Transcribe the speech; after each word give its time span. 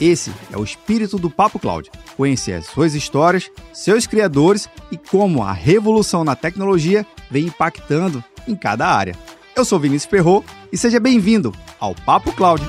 Esse 0.00 0.32
é 0.50 0.56
o 0.56 0.64
espírito 0.64 1.18
do 1.18 1.28
Papo 1.28 1.58
Cloud. 1.58 1.90
Conhecer 2.16 2.54
as 2.54 2.66
suas 2.66 2.94
histórias, 2.94 3.50
seus 3.70 4.06
criadores 4.06 4.66
e 4.90 4.96
como 4.96 5.42
a 5.42 5.52
revolução 5.52 6.24
na 6.24 6.34
tecnologia 6.34 7.06
vem 7.30 7.46
impactando 7.46 8.24
em 8.48 8.56
cada 8.56 8.88
área. 8.88 9.14
Eu 9.54 9.62
sou 9.62 9.78
Vinícius 9.78 10.10
Ferro 10.10 10.42
e 10.72 10.78
seja 10.78 10.98
bem-vindo 10.98 11.54
ao 11.78 11.94
Papo 11.94 12.32
Cloud. 12.32 12.64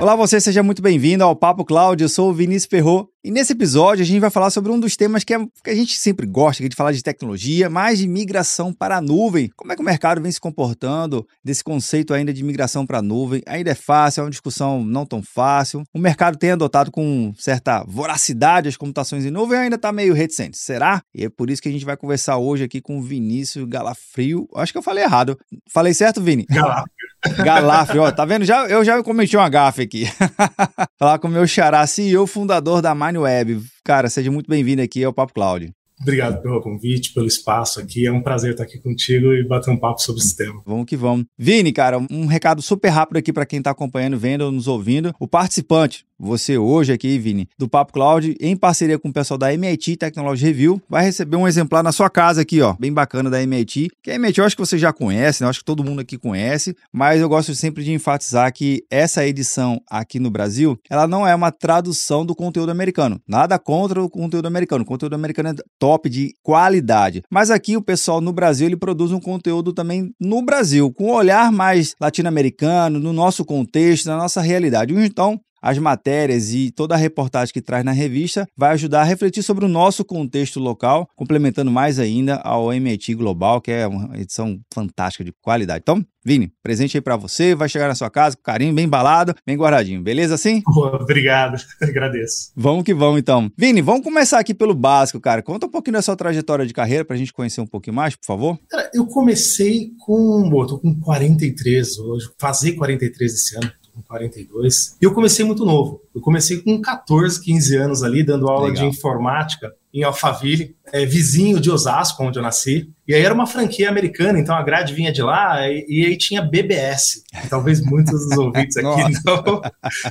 Olá, 0.00 0.14
você 0.14 0.40
seja 0.40 0.62
muito 0.62 0.80
bem-vindo 0.80 1.24
ao 1.24 1.34
Papo 1.34 1.64
Cloud. 1.64 2.00
Eu 2.00 2.08
sou 2.08 2.30
o 2.30 2.32
Vinícius 2.32 2.70
Ferro 2.70 3.10
e 3.28 3.30
nesse 3.30 3.52
episódio 3.52 4.02
a 4.02 4.06
gente 4.06 4.20
vai 4.20 4.30
falar 4.30 4.48
sobre 4.48 4.72
um 4.72 4.80
dos 4.80 4.96
temas 4.96 5.22
que, 5.22 5.34
é, 5.34 5.38
que 5.62 5.68
a 5.68 5.74
gente 5.74 5.98
sempre 5.98 6.26
gosta, 6.26 6.66
de 6.66 6.74
falar 6.74 6.92
de 6.92 7.02
tecnologia, 7.02 7.68
mais 7.68 7.98
de 7.98 8.08
migração 8.08 8.72
para 8.72 8.96
a 8.96 9.02
nuvem. 9.02 9.50
Como 9.54 9.70
é 9.70 9.76
que 9.76 9.82
o 9.82 9.84
mercado 9.84 10.22
vem 10.22 10.32
se 10.32 10.40
comportando 10.40 11.28
desse 11.44 11.62
conceito 11.62 12.14
ainda 12.14 12.32
de 12.32 12.42
migração 12.42 12.86
para 12.86 13.00
a 13.00 13.02
nuvem? 13.02 13.42
Ainda 13.46 13.70
é 13.70 13.74
fácil, 13.74 14.22
é 14.22 14.24
uma 14.24 14.30
discussão 14.30 14.82
não 14.82 15.04
tão 15.04 15.22
fácil. 15.22 15.82
O 15.92 15.98
mercado 15.98 16.38
tem 16.38 16.52
adotado 16.52 16.90
com 16.90 17.34
certa 17.36 17.84
voracidade 17.86 18.66
as 18.66 18.78
computações 18.78 19.26
em 19.26 19.30
nuvem 19.30 19.58
ainda 19.58 19.76
está 19.76 19.92
meio 19.92 20.14
reticente? 20.14 20.56
Será? 20.56 21.02
E 21.14 21.26
é 21.26 21.28
por 21.28 21.50
isso 21.50 21.60
que 21.60 21.68
a 21.68 21.72
gente 21.72 21.84
vai 21.84 21.98
conversar 21.98 22.38
hoje 22.38 22.64
aqui 22.64 22.80
com 22.80 22.96
o 22.96 23.02
Vinícius 23.02 23.68
Galafrio. 23.68 24.48
Acho 24.54 24.72
que 24.72 24.78
eu 24.78 24.82
falei 24.82 25.04
errado. 25.04 25.38
Falei 25.70 25.92
certo, 25.92 26.22
Vini? 26.22 26.46
Galafrio. 26.48 26.98
Galafre, 27.44 27.98
ó, 27.98 28.10
tá 28.12 28.24
vendo? 28.24 28.44
Já, 28.44 28.66
eu 28.66 28.84
já 28.84 29.02
cometi 29.02 29.36
uma 29.36 29.48
gafe 29.48 29.82
aqui. 29.82 30.08
Falar 30.98 31.18
com 31.18 31.26
o 31.26 31.30
meu 31.30 31.46
xará, 31.46 31.84
CEO, 31.86 32.26
fundador 32.26 32.80
da 32.80 32.94
MindWeb. 33.18 33.62
Cara, 33.84 34.08
seja 34.08 34.30
muito 34.30 34.48
bem-vindo 34.48 34.80
aqui 34.80 35.02
ao 35.02 35.12
Papo 35.12 35.34
Cloud. 35.34 35.72
Obrigado 36.00 36.40
pelo 36.40 36.60
convite, 36.60 37.12
pelo 37.12 37.26
espaço 37.26 37.80
aqui. 37.80 38.06
É 38.06 38.12
um 38.12 38.22
prazer 38.22 38.52
estar 38.52 38.62
aqui 38.62 38.78
contigo 38.78 39.32
e 39.32 39.44
bater 39.46 39.70
um 39.70 39.76
papo 39.76 40.00
sobre 40.00 40.22
esse 40.22 40.36
tema. 40.36 40.62
Vamos 40.64 40.86
que 40.86 40.96
vamos. 40.96 41.26
Vini, 41.36 41.72
cara, 41.72 41.98
um 42.10 42.26
recado 42.26 42.62
super 42.62 42.88
rápido 42.88 43.16
aqui 43.16 43.32
para 43.32 43.44
quem 43.44 43.58
está 43.58 43.72
acompanhando, 43.72 44.16
vendo 44.16 44.42
ou 44.42 44.52
nos 44.52 44.68
ouvindo. 44.68 45.12
O 45.18 45.26
participante 45.26 46.04
você 46.18 46.58
hoje 46.58 46.92
aqui, 46.92 47.18
Vini, 47.18 47.48
do 47.58 47.68
Papo 47.68 47.92
Cloud, 47.92 48.36
em 48.40 48.56
parceria 48.56 48.98
com 48.98 49.08
o 49.08 49.12
pessoal 49.12 49.38
da 49.38 49.52
MIT 49.52 49.96
Technology 49.96 50.44
Review, 50.44 50.82
vai 50.88 51.04
receber 51.04 51.36
um 51.36 51.46
exemplar 51.46 51.82
na 51.82 51.92
sua 51.92 52.10
casa 52.10 52.42
aqui, 52.42 52.60
ó, 52.60 52.74
bem 52.78 52.92
bacana 52.92 53.30
da 53.30 53.42
MIT. 53.42 53.90
Que 54.02 54.10
a 54.10 54.14
MIT 54.14 54.38
eu 54.38 54.44
acho 54.44 54.56
que 54.56 54.60
você 54.60 54.76
já 54.76 54.92
conhece, 54.92 55.42
né? 55.42 55.46
Eu 55.46 55.50
acho 55.50 55.60
que 55.60 55.64
todo 55.64 55.84
mundo 55.84 56.00
aqui 56.00 56.18
conhece, 56.18 56.76
mas 56.92 57.20
eu 57.20 57.28
gosto 57.28 57.54
sempre 57.54 57.84
de 57.84 57.92
enfatizar 57.92 58.52
que 58.52 58.82
essa 58.90 59.26
edição 59.26 59.80
aqui 59.88 60.18
no 60.18 60.30
Brasil, 60.30 60.78
ela 60.90 61.06
não 61.06 61.26
é 61.26 61.34
uma 61.34 61.52
tradução 61.52 62.26
do 62.26 62.34
conteúdo 62.34 62.70
americano. 62.70 63.20
Nada 63.26 63.58
contra 63.58 64.02
o 64.02 64.10
conteúdo 64.10 64.46
americano. 64.46 64.82
O 64.82 64.86
conteúdo 64.86 65.14
americano 65.14 65.50
é 65.50 65.54
top 65.78 66.08
de 66.08 66.34
qualidade. 66.42 67.22
Mas 67.30 67.50
aqui 67.50 67.76
o 67.76 67.82
pessoal 67.82 68.20
no 68.20 68.32
Brasil, 68.32 68.66
ele 68.66 68.76
produz 68.76 69.12
um 69.12 69.20
conteúdo 69.20 69.72
também 69.72 70.12
no 70.20 70.42
Brasil, 70.42 70.92
com 70.92 71.06
um 71.06 71.12
olhar 71.12 71.52
mais 71.52 71.94
latino-americano, 72.00 72.98
no 72.98 73.12
nosso 73.12 73.44
contexto, 73.44 74.06
na 74.06 74.16
nossa 74.16 74.40
realidade. 74.40 74.94
Então, 74.94 75.40
as 75.60 75.78
matérias 75.78 76.52
e 76.52 76.70
toda 76.70 76.94
a 76.94 76.98
reportagem 76.98 77.52
que 77.52 77.60
traz 77.60 77.84
na 77.84 77.92
revista 77.92 78.46
vai 78.56 78.70
ajudar 78.70 79.02
a 79.02 79.04
refletir 79.04 79.42
sobre 79.42 79.64
o 79.64 79.68
nosso 79.68 80.04
contexto 80.04 80.60
local, 80.60 81.08
complementando 81.16 81.70
mais 81.70 81.98
ainda 81.98 82.36
ao 82.36 82.72
MIT 82.72 83.14
Global, 83.14 83.60
que 83.60 83.70
é 83.70 83.86
uma 83.86 84.16
edição 84.18 84.60
fantástica 84.72 85.24
de 85.24 85.32
qualidade. 85.42 85.80
Então, 85.82 86.04
Vini, 86.24 86.52
presente 86.62 86.96
aí 86.96 87.00
para 87.00 87.16
você, 87.16 87.54
vai 87.54 87.68
chegar 87.68 87.88
na 87.88 87.94
sua 87.94 88.10
casa 88.10 88.36
com 88.36 88.42
carinho, 88.42 88.74
bem 88.74 88.84
embalado, 88.84 89.34
bem 89.46 89.56
guardadinho, 89.56 90.02
beleza 90.02 90.34
assim? 90.34 90.62
Obrigado, 91.00 91.56
agradeço. 91.80 92.52
Vamos 92.54 92.84
que 92.84 92.92
vamos 92.92 93.18
então. 93.18 93.50
Vini, 93.56 93.80
vamos 93.80 94.02
começar 94.02 94.38
aqui 94.38 94.52
pelo 94.52 94.74
básico, 94.74 95.20
cara. 95.20 95.42
Conta 95.42 95.66
um 95.66 95.70
pouquinho 95.70 95.94
da 95.94 96.02
sua 96.02 96.16
trajetória 96.16 96.66
de 96.66 96.74
carreira 96.74 97.04
para 97.04 97.16
a 97.16 97.18
gente 97.18 97.32
conhecer 97.32 97.60
um 97.60 97.66
pouquinho 97.66 97.96
mais, 97.96 98.14
por 98.14 98.26
favor. 98.26 98.58
Cara, 98.68 98.90
eu 98.92 99.06
comecei 99.06 99.92
com, 100.04 100.48
bom, 100.50 100.66
tô 100.66 100.78
com 100.78 100.94
43 101.00 101.98
hoje, 101.98 102.28
fazer 102.38 102.72
43 102.72 103.32
esse 103.32 103.56
ano 103.56 103.72
com 103.98 104.02
42. 104.02 104.96
E 105.00 105.04
eu 105.04 105.12
comecei 105.12 105.44
muito 105.44 105.64
novo. 105.64 106.00
Eu 106.14 106.20
comecei 106.20 106.62
com 106.62 106.80
14, 106.80 107.42
15 107.42 107.76
anos 107.76 108.02
ali, 108.02 108.22
dando 108.22 108.48
aula 108.48 108.68
Legal. 108.68 108.88
de 108.88 108.96
informática 108.96 109.74
em 109.92 110.04
Alphaville, 110.04 110.76
é, 110.92 111.04
vizinho 111.04 111.60
de 111.60 111.70
Osasco, 111.70 112.22
onde 112.22 112.38
eu 112.38 112.42
nasci. 112.42 112.90
E 113.08 113.14
aí 113.14 113.22
era 113.22 113.32
uma 113.32 113.46
franquia 113.46 113.88
americana, 113.88 114.38
então 114.38 114.54
a 114.54 114.62
grade 114.62 114.92
vinha 114.92 115.10
de 115.10 115.22
lá 115.22 115.66
e, 115.66 115.86
e 115.88 116.04
aí 116.04 116.18
tinha 116.18 116.42
BBS. 116.42 117.22
Talvez 117.48 117.80
muitos 117.80 118.28
dos 118.28 118.36
ouvintes 118.36 118.76
aqui 118.78 119.14
não, 119.24 119.62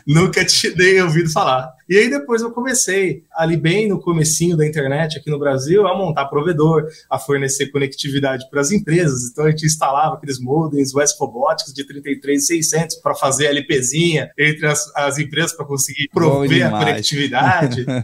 nunca 0.07 0.43
tenham 0.75 1.05
ouvido 1.05 1.31
falar. 1.31 1.71
E 1.87 1.95
aí 1.95 2.09
depois 2.09 2.41
eu 2.41 2.51
comecei, 2.51 3.23
ali 3.33 3.55
bem 3.55 3.87
no 3.87 4.01
comecinho 4.01 4.57
da 4.57 4.67
internet 4.67 5.17
aqui 5.17 5.29
no 5.29 5.39
Brasil, 5.39 5.87
a 5.87 5.95
montar 5.95 6.25
provedor, 6.25 6.87
a 7.09 7.19
fornecer 7.19 7.67
conectividade 7.67 8.49
para 8.49 8.61
as 8.61 8.71
empresas. 8.71 9.29
Então 9.29 9.45
a 9.45 9.51
gente 9.51 9.65
instalava 9.65 10.15
aqueles 10.15 10.39
modems 10.39 10.93
West 10.93 11.17
Robotics 11.19 11.71
de 11.71 11.85
33600 11.85 12.95
para 12.97 13.13
fazer 13.13 13.45
LPzinha 13.45 14.31
entre 14.37 14.65
as, 14.65 14.91
as 14.95 15.19
empresas 15.19 15.53
para 15.53 15.65
conseguir 15.65 16.09
prover 16.09 16.65
a 16.65 16.71
conectividade. 16.71 17.85
né? 17.87 18.03